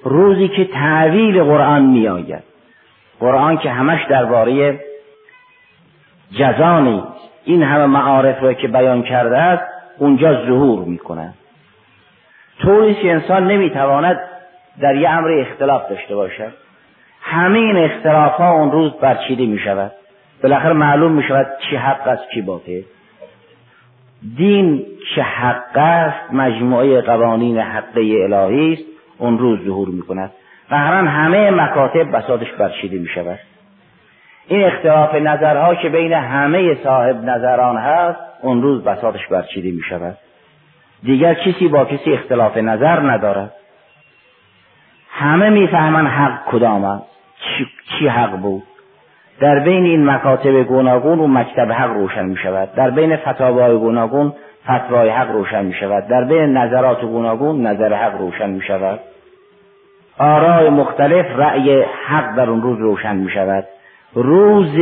روزی 0.05 0.49
که 0.49 0.65
تعویل 0.65 1.43
قرآن 1.43 1.83
می 1.83 2.09
آید 2.09 2.43
قرآن 3.21 3.59
که 3.59 3.71
همش 3.71 4.05
درباره 4.09 4.81
جزا 6.39 6.81
نیست 6.81 7.07
این 7.45 7.63
همه 7.63 7.87
معارف 7.87 8.43
را 8.43 8.53
که 8.53 8.69
بیان 8.69 9.03
کرده 9.03 9.39
است 9.39 9.65
اونجا 9.99 10.47
ظهور 10.47 10.85
می‌کنه. 10.85 11.35
طوری 12.63 12.95
که 12.95 13.13
انسان 13.13 13.47
نمی‌تواند 13.47 14.21
در 14.81 14.97
یه 14.97 15.11
امر 15.11 15.31
اختلاف 15.31 15.89
داشته 15.89 16.15
باشد. 16.15 16.53
همه 17.23 17.59
این 17.59 17.77
اختلاف 17.77 18.33
ها 18.33 18.53
اون 18.53 18.73
روز 18.73 18.93
برچیده 18.93 19.47
می 19.47 19.59
شود 19.59 19.93
بالاخره 20.43 20.73
معلوم 20.73 21.13
می 21.13 21.23
شود 21.23 21.47
چی 21.71 21.77
حق 21.77 22.09
است 22.09 22.23
چی 22.35 22.43
باطل. 22.43 22.83
دین 24.37 24.87
که 25.15 25.23
حق 25.23 25.77
است 25.77 26.33
مجموعه 26.33 27.01
قوانین 27.01 27.59
حقه 27.59 28.01
الهی 28.01 28.73
است 28.73 28.83
اون 29.19 29.39
روز 29.39 29.59
ظهور 29.65 29.89
می 29.89 30.03
کند 30.03 30.31
همه 30.71 31.51
مکاتب 31.51 32.17
بسادش 32.17 32.53
برچیده 32.53 32.99
می 32.99 33.09
شود 33.09 33.39
این 34.49 34.65
اختلاف 34.65 35.15
نظرها 35.15 35.75
که 35.75 35.89
بین 35.89 36.13
همه 36.13 36.75
صاحب 36.85 37.25
نظران 37.25 37.77
هست 37.77 38.21
اون 38.43 38.63
روز 38.63 38.85
بساطش 38.85 39.27
برچیده 39.27 39.71
می 39.71 39.83
شود 39.89 40.19
دیگر 41.03 41.35
کسی 41.35 41.69
با 41.69 41.85
کسی 41.85 42.13
اختلاف 42.13 42.57
نظر 42.57 43.01
ندارد. 43.01 43.53
همه 45.11 45.51
می‌فهمن 45.51 46.07
حق 46.07 46.51
کدام 46.51 46.85
است 46.85 47.05
چی, 47.41 47.67
چی 47.99 48.09
حق 48.09 48.31
بود. 48.31 48.63
در 49.41 49.59
بین 49.59 49.85
این 49.85 50.11
مکاتب 50.11 50.63
گوناگون 50.63 51.19
و 51.19 51.27
مکتب 51.27 51.73
حق 51.73 51.91
روشن 51.91 52.25
می 52.25 52.37
شود 52.37 52.75
در 52.75 52.91
بین 52.91 53.17
فتاوای 53.17 53.77
گوناگون 53.77 54.33
فتوای 54.65 55.09
حق 55.09 55.31
روشن 55.31 55.65
می 55.65 55.75
شود 55.75 56.07
در 56.07 56.25
بین 56.25 56.57
نظرات 56.57 57.01
گوناگون 57.01 57.67
نظر 57.67 57.95
حق 57.95 58.21
روشن 58.21 58.51
می 58.51 58.63
شود 58.63 59.01
آرای 60.19 60.71
مختلف 60.71 61.27
رأی 61.37 61.83
حق 62.07 62.37
در 62.37 62.51
اون 62.51 62.63
روز 62.63 62.79
روشن 62.79 63.17
می 63.17 63.31
شود 63.31 63.65
روز 64.15 64.77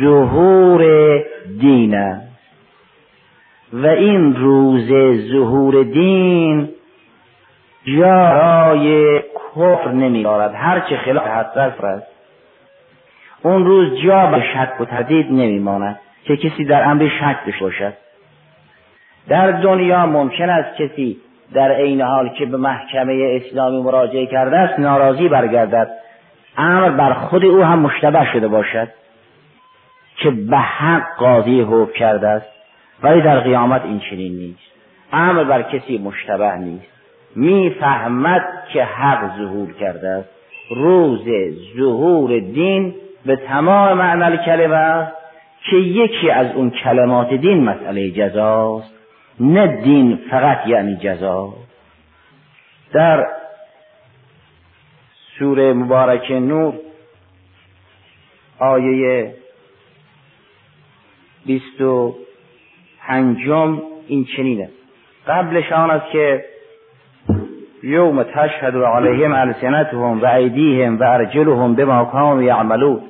ظهور 0.00 0.84
دین 1.60 1.94
و 3.72 3.86
این 3.86 4.36
روز 4.36 4.88
ظهور 5.32 5.82
دین 5.82 6.68
جای 7.84 9.18
کفر 9.20 9.92
نمی 9.92 10.22
دارد 10.22 10.54
هرچه 10.54 10.96
خلاف 10.96 11.26
حق 11.26 11.56
است. 11.84 12.11
اون 13.42 13.64
روز 13.64 14.00
جا 14.04 14.26
به 14.26 14.42
شک 14.54 14.80
و 14.80 14.84
تردید 14.84 15.26
نمیماند 15.26 15.98
که 16.24 16.36
کسی 16.36 16.64
در 16.64 16.88
امر 16.88 17.08
شک 17.08 17.46
داشته 17.46 17.64
باشد. 17.64 17.92
در 19.28 19.50
دنیا 19.50 20.06
ممکن 20.06 20.50
است 20.50 20.76
کسی 20.76 21.16
در 21.54 21.72
عین 21.72 22.00
حال 22.00 22.28
که 22.28 22.46
به 22.46 22.56
محکمه 22.56 23.40
اسلامی 23.42 23.82
مراجعه 23.82 24.26
کرده 24.26 24.56
است 24.56 24.78
ناراضی 24.78 25.28
برگردد. 25.28 25.90
امر 26.56 26.88
بر 26.88 27.12
خود 27.12 27.44
او 27.44 27.62
هم 27.62 27.78
مشتبه 27.78 28.32
شده 28.32 28.48
باشد 28.48 28.88
که 30.16 30.30
به 30.30 30.56
حق 30.56 31.16
قاضی 31.18 31.60
حکم 31.60 31.92
کرده 31.92 32.28
است 32.28 32.46
ولی 33.02 33.20
در 33.20 33.40
قیامت 33.40 33.84
این 33.84 34.00
چنین 34.10 34.32
نیست. 34.32 34.72
امر 35.12 35.44
بر 35.44 35.62
کسی 35.62 35.98
مشتبه 35.98 36.56
نیست. 36.56 36.86
می‌فهمد 37.36 38.42
که 38.72 38.84
حق 38.84 39.36
ظهور 39.36 39.72
کرده 39.72 40.08
است. 40.08 40.28
روز 40.70 41.20
ظهور 41.76 42.38
دین 42.38 42.94
به 43.26 43.36
تمام 43.36 43.98
معنی 43.98 44.36
کلمه 44.36 45.12
که 45.70 45.76
یکی 45.76 46.30
از 46.30 46.52
اون 46.54 46.70
کلمات 46.70 47.34
دین 47.34 47.64
مسئله 47.64 48.10
جزاست 48.10 48.92
نه 49.40 49.66
دین 49.66 50.18
فقط 50.30 50.66
یعنی 50.66 50.96
جزا. 50.96 51.54
در 52.92 53.26
سوره 55.38 55.72
مبارک 55.72 56.30
نور 56.30 56.74
آیه 58.58 59.34
بیست 61.46 61.80
و 61.80 62.16
پنجم 63.06 63.82
این 64.08 64.24
چنینه 64.36 64.68
قبلش 65.26 65.72
آن 65.72 65.90
است 65.90 66.10
که 66.12 66.44
یوم 67.82 68.22
تشهد 68.22 68.76
علیهم 68.76 69.32
السنتهم 69.32 70.22
و 70.22 70.26
ایدیهم 70.26 70.98
و 70.98 71.02
ارجلهم 71.02 71.74
بما 71.74 72.04
کانوا 72.04 72.42
یعملون. 72.42 73.00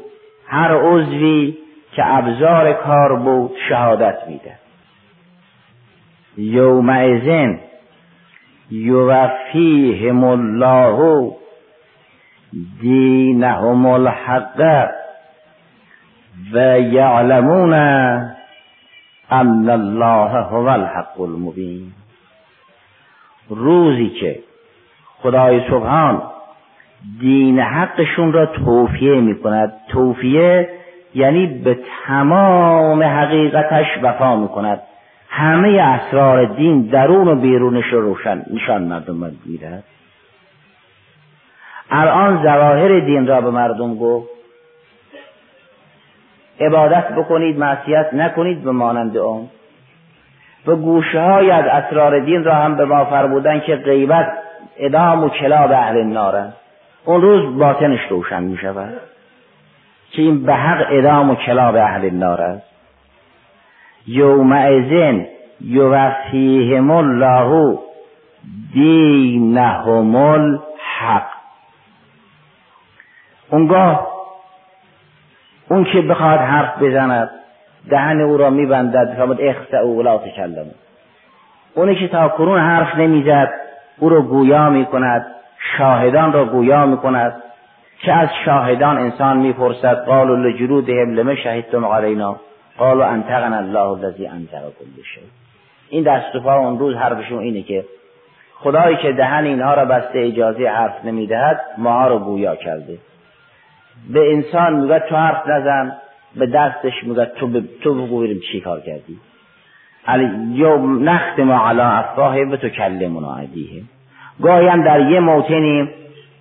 هر 0.53 0.75
عضوی 0.75 1.59
که 1.93 2.03
ابزار 2.07 2.73
کار 2.73 3.17
بود 3.17 3.51
شهادت 3.69 4.19
میده. 4.29 4.55
یومئذ 6.37 7.57
یوفیهم 8.71 10.25
الله 10.25 11.31
دینهم 12.81 13.87
الحق 13.87 14.89
و 16.53 16.81
یعلمون 16.81 17.73
ان 19.31 19.71
الله 19.71 20.31
هو 20.43 20.69
الحق 20.69 21.21
المبین. 21.21 21.93
روزی 23.49 24.09
که 24.09 24.39
خدای 25.23 25.61
سبحان 25.71 26.32
دین 27.21 27.61
حقشون 27.61 28.33
را 28.33 28.47
توفیه 28.47 29.21
می 29.21 29.41
کند 29.41 29.73
توفیه 29.89 30.69
یعنی 31.15 31.47
به 31.47 31.79
تمام 32.07 33.03
حقیقتش 33.03 33.87
وفا 34.03 34.37
می 34.37 34.49
کند 34.49 34.81
همه 35.29 35.69
اسرار 35.69 36.45
دین 36.45 36.83
درون 36.83 37.29
و 37.29 37.35
بیرونش 37.35 37.85
رو 37.93 38.01
روشن 38.01 38.43
نشان 38.51 38.83
مردم 38.83 39.33
می‌دهد. 39.47 39.85
الان 41.91 42.43
ظواهر 42.43 43.01
دین 43.01 43.27
را 43.27 43.41
به 43.41 43.51
مردم 43.51 43.95
گفت. 43.95 44.29
عبادت 46.61 47.09
بکنید 47.13 47.59
معصیت 47.59 48.15
نکنید 48.15 48.65
به 48.65 48.71
مانند 48.71 49.17
اون 49.17 49.49
و 50.67 50.77
گوشه 50.77 51.21
های 51.21 51.51
از 51.51 51.65
اسرار 51.65 52.21
دین 52.21 52.45
را 52.45 52.55
هم 52.55 52.77
به 52.77 52.85
ما 52.85 53.05
فرمودن 53.05 53.61
که 53.61 53.77
غیبت 53.77 54.33
ادام 54.79 55.25
و 55.25 55.29
کلاب 55.29 55.73
اهل 55.73 55.97
النار 55.97 56.53
اون 57.05 57.21
روز 57.21 57.59
باطنش 57.59 58.01
روشن 58.11 58.43
می 58.43 58.59
شود 58.59 59.01
که 60.11 60.23
این 60.23 60.47
به 60.47 60.55
حق 60.55 60.87
ادام 60.91 61.31
و 61.31 61.35
کلاب 61.35 61.77
اهل 61.77 62.05
النار 62.05 62.43
است. 62.43 62.67
یومئذن 64.07 65.27
یوفیهم 65.61 66.91
الله 66.91 67.79
دینهم 68.73 70.17
الحق. 70.17 71.27
اونگاه 73.51 74.09
اون 75.69 75.85
که 75.85 76.01
بخواد 76.01 76.41
حرف 76.41 76.83
بزند 76.83 77.31
دهن 77.91 78.21
او 78.21 78.37
را 78.37 78.51
میبندد 78.51 79.15
فرمود 79.17 79.41
اخسع 79.41 79.77
او 79.77 79.99
ولا 79.99 80.19
تکلم 80.19 80.67
اونی 81.75 81.97
که 81.97 82.09
تا 82.09 82.29
کرون 82.29 82.61
حرف 82.61 82.97
نمی‌زد 82.97 83.51
او 83.99 84.09
را 84.09 84.23
گویا 84.23 84.71
می‌کند. 84.71 85.27
شاهدان 85.79 86.33
را 86.33 86.45
گویا 86.45 86.87
می‌کند 86.87 87.43
که 87.99 88.13
از 88.13 88.29
شاهدان 88.45 88.99
انسان 88.99 89.37
می‌پرسد 89.37 90.05
قالوا 90.05 90.35
لجلودهم 90.35 91.15
لم 91.15 91.35
شهدتم 91.35 91.85
علینا؟ 91.85 92.37
قالوا 92.79 93.07
انتقن 93.07 93.53
الله 93.53 93.81
الذی 93.81 94.27
انتق 94.27 94.61
کل 94.61 95.03
شیء 95.15 95.23
این 95.89 96.05
دست 96.05 96.37
و 96.37 96.49
اون 96.49 96.79
روز 96.79 96.97
حرفشون 96.97 97.39
اینه 97.39 97.63
که 97.63 97.85
خدایی 98.55 98.97
که 98.97 99.13
دهن 99.13 99.45
اینها 99.45 99.75
را 99.75 99.85
بسته 99.85 100.19
اجازه 100.19 100.69
حرف 100.69 101.05
نمی‌دهد 101.05 101.61
ما 101.79 102.07
رو 102.07 102.19
گویا 102.19 102.57
کرده. 102.57 102.99
به 104.13 104.33
انسان 104.33 104.73
میگه 104.75 104.99
تو 104.99 105.17
حرف 105.17 105.49
نزن 105.49 105.93
به 106.37 106.47
دستش 106.47 107.05
میگه 107.05 107.25
تو 107.25 107.47
ب... 107.47 107.63
تو 107.83 107.95
بگو 107.95 108.27
چی 108.53 108.61
کار 108.61 108.81
کردی. 108.81 109.19
علی 110.07 110.55
یوم 110.55 111.19
ما 111.39 111.69
علی 111.69 111.81
افواه 111.81 112.45
به 112.45 112.57
تو 112.57 112.69
کلمنا 112.69 113.37
عدیه 113.37 113.83
گاهی 114.41 114.67
هم 114.67 114.83
در 114.83 115.11
یه 115.11 115.21
موتنی 115.21 115.89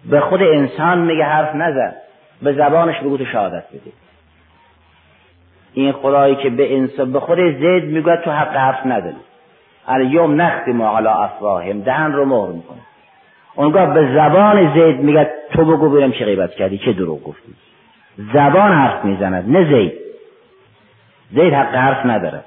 به 0.09 0.19
خود 0.19 0.43
انسان 0.43 0.99
میگه 0.99 1.23
حرف 1.23 1.55
نزن 1.55 1.93
به 2.41 2.53
زبانش 2.53 2.99
بگو 2.99 3.17
تو 3.17 3.25
شهادت 3.25 3.63
بده 3.69 3.91
این 5.73 5.91
خدایی 5.91 6.35
که 6.35 6.49
به 6.49 6.75
انسان 6.77 7.11
به 7.11 7.19
خود 7.19 7.37
زید 7.39 7.83
میگه 7.83 8.17
تو 8.17 8.31
حق 8.31 8.55
حرف 8.55 8.85
نداری 8.85 9.15
الیوم 9.87 10.51
ما 10.67 10.97
علی 10.97 11.07
افواههم 11.07 11.81
دهن 11.81 12.11
رو 12.11 12.25
مهر 12.25 12.51
می‌کنه. 12.51 12.77
اونگاه 13.55 13.93
به 13.93 14.13
زبان 14.13 14.73
زید 14.73 14.99
میگه 14.99 15.31
تو 15.53 15.65
بگو 15.65 15.89
برم 15.89 16.11
چه 16.11 16.25
غیبت 16.25 16.51
کردی 16.51 16.77
چه 16.77 16.93
دروغ 16.93 17.23
گفتی. 17.23 17.53
زبان 18.33 18.71
حرف 18.71 19.05
می‌زند 19.05 19.57
نه 19.57 19.69
زید. 19.69 19.93
زید 21.31 21.53
حق 21.53 21.75
حرف 21.75 22.05
نداره. 22.05 22.39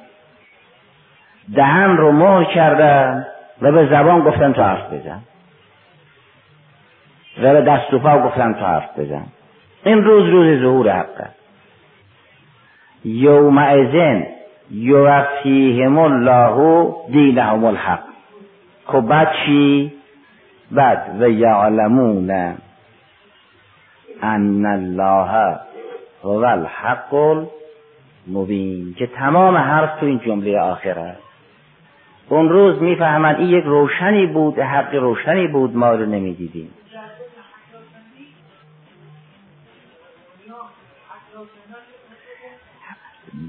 دهن 1.54 1.96
رو 1.96 2.12
مهر 2.12 2.44
کرده 2.44 3.26
و 3.62 3.72
به 3.72 3.86
زبان 3.86 4.20
گفتن 4.20 4.52
تو 4.52 4.62
حرف 4.62 4.92
بزن. 4.92 5.20
به 7.36 7.60
دست 7.60 7.94
و 7.94 7.98
پا 7.98 8.18
گفتن 8.18 8.52
تو 8.52 8.64
حرف 8.64 8.98
بزن. 8.98 9.26
این 9.84 10.04
روز 10.04 10.28
روز 10.28 10.60
ظهور 10.60 10.90
حقه 10.90 11.28
یومئذن 13.04 14.26
یوفیهم 14.70 15.98
الله 15.98 16.86
دینهم 17.10 17.64
الحق. 17.64 18.04
خب 18.86 19.00
بعد 19.00 19.28
چی؟ 19.46 19.92
بعد 20.70 21.22
و 21.22 21.28
یعلمون 21.28 22.30
ان 24.22 24.66
الله 24.66 25.58
هو 26.24 26.44
الحق 26.44 27.14
المبین. 27.14 28.94
که 28.98 29.06
تمام 29.06 29.56
حرف 29.56 30.00
تو 30.00 30.06
این 30.06 30.18
جمله 30.18 30.60
آخر 30.60 30.98
است. 30.98 31.22
اون 32.28 32.48
روز 32.48 32.82
می‌فهمند 32.82 33.36
این 33.36 33.48
یک 33.48 33.64
روشنی 33.64 34.26
بود 34.26 34.58
حق 34.58 34.94
روشنی 34.94 35.46
بود 35.46 35.76
ما 35.76 35.90
رو 35.90 36.06
نمی‌دیدیم. 36.06 36.70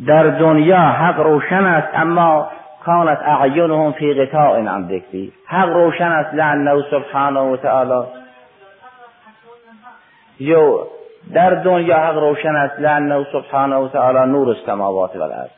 در 0.07 0.23
دنیا 0.23 0.79
حق 0.79 1.19
روشن 1.19 1.65
است 1.65 1.87
اما 1.93 2.49
کانت 2.85 3.19
اعینهم 3.21 3.91
فی 3.91 4.13
قطاع 4.13 4.59
عن 4.59 4.83
ذکری. 4.83 5.33
حق 5.47 5.69
روشن 5.69 6.07
است 6.11 6.33
لعنه 6.33 6.81
سبحانه 6.91 7.39
و 7.39 7.57
تعالی. 7.57 8.07
یو 10.39 10.79
در 11.33 11.49
دنیا 11.49 11.97
حق 11.97 12.17
روشن 12.17 12.55
است 12.55 12.79
لعنه 12.79 13.25
سبحانه 13.31 13.75
و 13.75 13.87
تعالی 13.87 14.31
نور 14.31 14.49
السماوات 14.49 15.15
و 15.15 15.21
الارض 15.21 15.49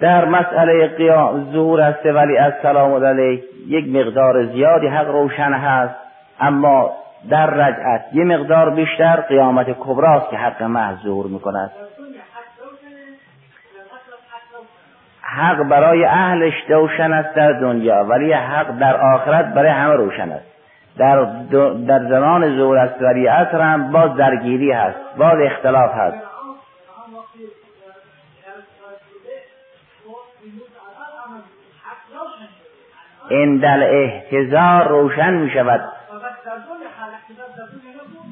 در 0.00 0.24
مسئله 0.24 0.86
قیام 0.86 1.52
ظهور 1.52 1.80
است 1.80 2.06
ولی 2.06 2.38
از 2.38 2.52
سلام 2.62 3.18
یک 3.66 3.88
مقدار 3.88 4.46
زیادی 4.46 4.86
حق 4.86 5.08
روشن 5.08 5.52
هست 5.52 5.94
اما 6.40 6.92
در 7.30 7.46
رجعت 7.46 8.04
یه 8.12 8.24
مقدار 8.24 8.70
بیشتر 8.70 9.20
قیامت 9.20 9.66
کبراست 9.80 10.30
که 10.30 10.36
حق 10.36 10.62
محض 10.62 10.96
ظهور 11.04 11.26
می‌کند. 11.26 11.70
حق 15.22 15.62
برای 15.62 16.04
اهلش 16.04 16.54
روشن 16.68 17.12
است 17.12 17.34
در 17.34 17.52
دنیا 17.52 18.04
ولی 18.04 18.32
حق 18.32 18.78
در 18.78 18.96
آخرت 18.96 19.54
برای 19.54 19.70
همه 19.70 19.94
روشن 19.94 20.32
است. 20.32 20.56
در, 20.98 21.24
در 21.86 22.08
زمان 22.08 22.56
ظهور 22.56 22.78
است 22.78 23.02
ولی 23.02 23.26
عصر 23.26 23.60
هم 23.60 23.92
باز 23.92 24.16
درگیری 24.16 24.72
هست 24.72 24.98
باز 25.18 25.40
اختلاف 25.40 25.94
هست. 25.94 26.22
این 33.28 33.56
دل 33.56 33.82
احتضار 33.82 34.88
روشن 34.88 35.34
می 35.34 35.50
شود 35.50 35.95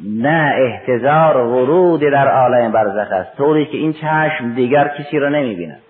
نه 0.05 0.55
احتضار 0.59 1.37
ورود 1.37 2.01
در 2.01 2.29
عالم 2.29 2.73
برزخ 2.73 3.13
است. 3.13 3.37
طوری 3.37 3.67
که 3.67 3.77
این 3.77 3.93
چشم 3.93 4.55
دیگر 4.55 4.89
کسی 4.89 5.19
را 5.19 5.29
نمی 5.29 5.55
بیند 5.55 5.81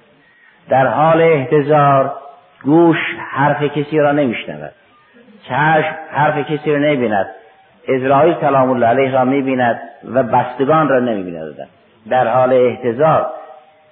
در 0.69 0.87
حال 0.87 1.23
احتضار 1.23 2.13
گوش 2.65 2.97
حرف 3.31 3.63
کسی 3.63 3.99
را 3.99 4.13
نمیشنود. 4.13 4.73
چشم 5.49 5.95
حرف 6.11 6.51
کسی 6.51 6.73
را 6.73 6.79
نمی‌بیند. 6.79 7.27
ازرائیل 7.89 8.35
سلام 8.41 8.71
الله 8.71 8.87
علیه 8.87 9.13
را 9.13 9.25
می‌بیند 9.25 9.81
و 10.15 10.23
بستگان 10.23 10.89
را 10.89 11.01
نمی‌بیند. 11.01 11.69
در 12.11 12.29
حال 12.29 12.53
احتضار 12.53 13.27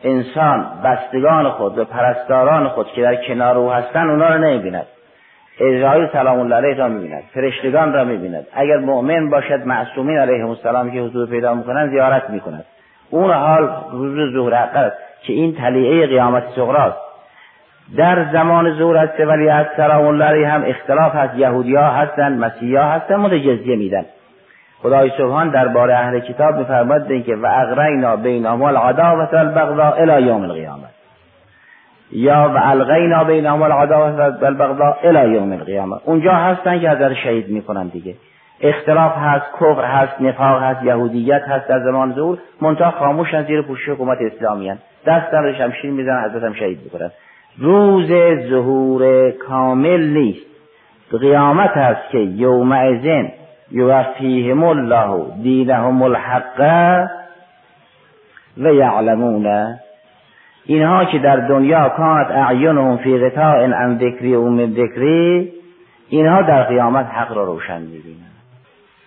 انسان 0.04 0.66
بستگان 0.84 1.50
خود 1.50 1.78
و 1.78 1.84
پرستاران 1.84 2.68
خود 2.68 2.86
که 2.86 3.02
در 3.02 3.14
کنار 3.14 3.58
او 3.58 3.72
هستند 3.72 4.10
اونا 4.10 4.28
را 4.28 4.36
نمی‌بیند. 4.36 4.86
ازرائیل 5.60 6.08
سلام 6.12 6.40
الله 6.40 6.56
علیه 6.56 6.74
را 6.74 6.88
می‌بیند 6.88 7.22
فرشتگان 7.34 7.92
را 7.92 8.04
می‌بیند. 8.04 8.46
اگر 8.54 8.78
مؤمن 8.78 9.30
باشد 9.30 9.66
معصومین 9.66 10.18
علیهم 10.18 10.48
السلام 10.48 10.90
که 10.90 11.00
حضور 11.00 11.26
پیدا 11.26 11.54
می‌کنند 11.54 11.90
زیارت 11.90 12.30
می‌کند 12.30 12.64
اون 13.10 13.30
حال 13.30 13.70
روز 13.92 14.34
ظهر 14.34 14.54
است 14.54 14.96
که 15.22 15.32
این 15.32 15.54
تلیعه 15.54 16.06
قیامت 16.06 16.42
صغراست. 16.56 16.96
در 17.96 18.32
زمان 18.32 18.78
ظهور 18.78 18.96
است 18.96 19.20
ولی 19.20 19.48
از 19.48 19.66
سلام 19.76 20.06
الله 20.06 20.48
هم 20.48 20.64
اختلاف 20.66 21.14
هست. 21.14 21.34
یهودی 21.34 21.76
ها 21.76 21.90
هستن 21.90 22.32
مسیحی 22.32 22.76
ها 22.76 22.84
هستن 22.84 23.16
متجزیه 23.16 23.76
میدن. 23.76 24.04
خدای 24.82 25.10
سبحان 25.18 25.48
درباره 25.50 25.94
اهل 25.94 26.20
کتاب 26.20 26.56
میفرماد 26.56 27.22
که 27.22 27.36
و 27.36 27.46
اغرینا 27.50 28.16
بینهم 28.16 28.62
العداوه 28.62 29.28
والبغضاء 29.32 29.94
الى 29.96 30.26
یوم 30.26 30.42
القیامه 30.42 30.91
یا 32.12 32.52
و 32.54 32.58
الغینا 32.62 33.24
بینهم 33.24 33.62
العداوه 33.62 34.38
والبغضاء 34.40 34.94
الى 35.04 35.34
یوم 35.34 35.52
القیامه 35.52 35.96
اونجا 36.04 36.32
هستن 36.32 36.80
که 36.80 36.88
از 36.88 37.12
شهید 37.12 37.48
می‌کنن 37.48 37.88
دیگه. 37.88 38.14
اختلاف 38.60 39.12
هست 39.16 39.46
کفر 39.60 39.84
هست 39.84 40.20
نفاق 40.20 40.62
هست 40.62 40.82
یهودیت 40.82 41.42
هست 41.48 41.68
در 41.68 41.80
زمان 41.84 42.12
ظهور 42.12 42.38
منتها 42.60 42.90
خاموشن 42.90 43.44
زیر 43.44 43.62
پوشش 43.62 43.88
حکومت 43.88 44.18
اسلامی 44.20 44.68
هست 44.68 44.82
دست 45.06 45.32
در 45.32 45.52
شمشیر 45.58 45.90
می‌زنن 45.90 46.30
حضرت 46.30 46.42
هم 46.42 46.54
شهید 46.54 46.78
بکنن 46.84 47.10
روز 47.58 48.08
ظهور 48.50 49.30
کامل 49.30 50.00
نیست. 50.00 50.46
قیامت 51.20 51.70
هست 51.70 52.10
که 52.10 52.18
یوم 52.18 52.72
ازن 52.72 53.28
یوفیهم 53.70 54.64
الله 54.64 55.24
دینهم 55.42 56.02
الحق 56.02 56.60
و 58.58 58.74
یعلمون 58.74 59.76
اینها 60.64 61.04
که 61.04 61.18
در 61.18 61.36
دنیا 61.36 61.88
کانت 61.88 62.30
اعینهم 62.30 62.96
فی 62.96 63.18
غطاء 63.18 63.72
عن 63.72 63.98
ذکری 63.98 64.34
و 64.34 64.48
من 64.48 64.70
ذکری 64.70 65.52
اینها 66.08 66.42
در 66.42 66.62
قیامت 66.62 67.06
حق 67.06 67.32
را 67.32 67.44
روشن 67.44 67.82
می‌بینند. 67.82 68.32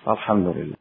الحمدلله. 0.08 0.66